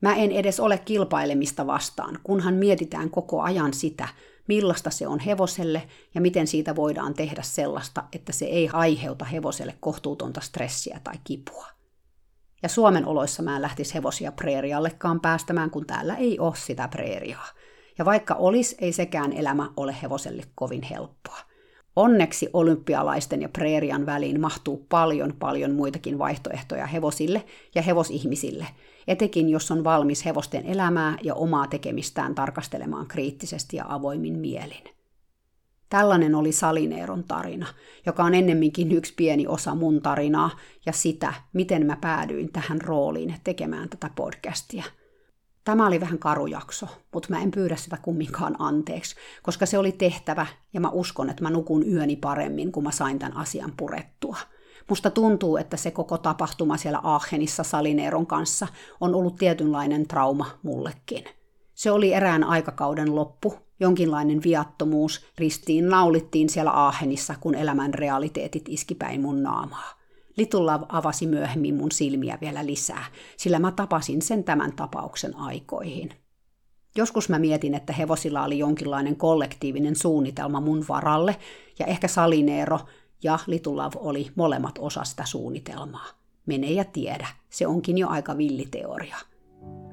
[0.02, 4.08] Mä en edes ole kilpailemista vastaan, kunhan mietitään koko ajan sitä,
[4.48, 9.76] millaista se on hevoselle ja miten siitä voidaan tehdä sellaista, että se ei aiheuta hevoselle
[9.80, 11.68] kohtuutonta stressiä tai kipua.
[12.64, 17.48] Ja Suomen oloissa mä en lähtisi hevosia preeriallekaan päästämään, kun täällä ei ole sitä preeriaa.
[17.98, 21.49] Ja vaikka olisi, ei sekään elämä ole hevoselle kovin helppoa.
[22.00, 27.44] Onneksi olympialaisten ja preerian väliin mahtuu paljon paljon muitakin vaihtoehtoja hevosille
[27.76, 28.68] ja hevosihmisille,
[29.08, 34.84] etenkin jos on valmis hevosten elämää ja omaa tekemistään tarkastelemaan kriittisesti ja avoimin mielin.
[35.90, 37.68] Tällainen oli Salineeron tarina,
[38.06, 40.50] joka on ennemminkin yksi pieni osa mun tarinaa
[40.86, 44.84] ja sitä, miten mä päädyin tähän rooliin tekemään tätä podcastia–
[45.64, 50.46] Tämä oli vähän karujakso, mutta mä en pyydä sitä kumminkaan anteeksi, koska se oli tehtävä
[50.74, 54.38] ja mä uskon, että mä nukun yöni paremmin, kun mä sain tämän asian purettua.
[54.90, 58.68] Musta tuntuu, että se koko tapahtuma siellä Aachenissa Salineeron kanssa
[59.02, 61.26] on ollut tietynlainen trauma mullekin.
[61.74, 68.96] Se oli erään aikakauden loppu, jonkinlainen viattomuus, ristiin naulittiin siellä Aachenissa, kun elämän realiteetit iski
[68.96, 69.99] päin mun naamaa.
[70.38, 73.06] Litulla avasi myöhemmin mun silmiä vielä lisää,
[73.38, 76.10] sillä mä tapasin sen tämän tapauksen aikoihin.
[76.96, 81.36] Joskus mä mietin, että hevosilla oli jonkinlainen kollektiivinen suunnitelma mun varalle,
[81.80, 82.80] ja ehkä Salineero
[83.24, 86.08] ja Litulav oli molemmat osa sitä suunnitelmaa.
[86.46, 89.18] Mene ja tiedä, se onkin jo aika villiteoria.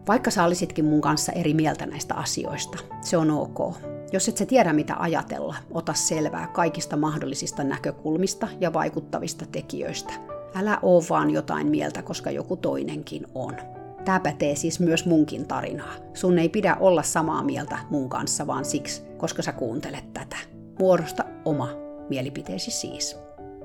[0.09, 3.77] Vaikka sä olisitkin mun kanssa eri mieltä näistä asioista, se on ok.
[4.13, 10.13] Jos et sä tiedä mitä ajatella, ota selvää kaikista mahdollisista näkökulmista ja vaikuttavista tekijöistä–
[10.59, 13.57] Älä oo vaan jotain mieltä, koska joku toinenkin on.
[14.05, 15.95] Tämä pätee siis myös munkin tarinaa.
[16.15, 20.37] Sun ei pidä olla samaa mieltä mun kanssa, vaan siksi, koska sä kuuntelet tätä.
[20.79, 21.69] Muodosta oma
[22.09, 23.17] mielipiteesi siis.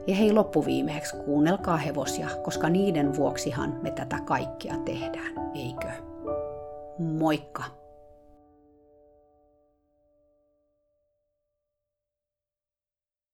[0.08, 6.11] Ja hei loppuviimeeksi kuunnelkaa hevosia, koska niiden vuoksihan me tätä kaikkia tehdään, eikö?
[7.02, 7.81] Moikka!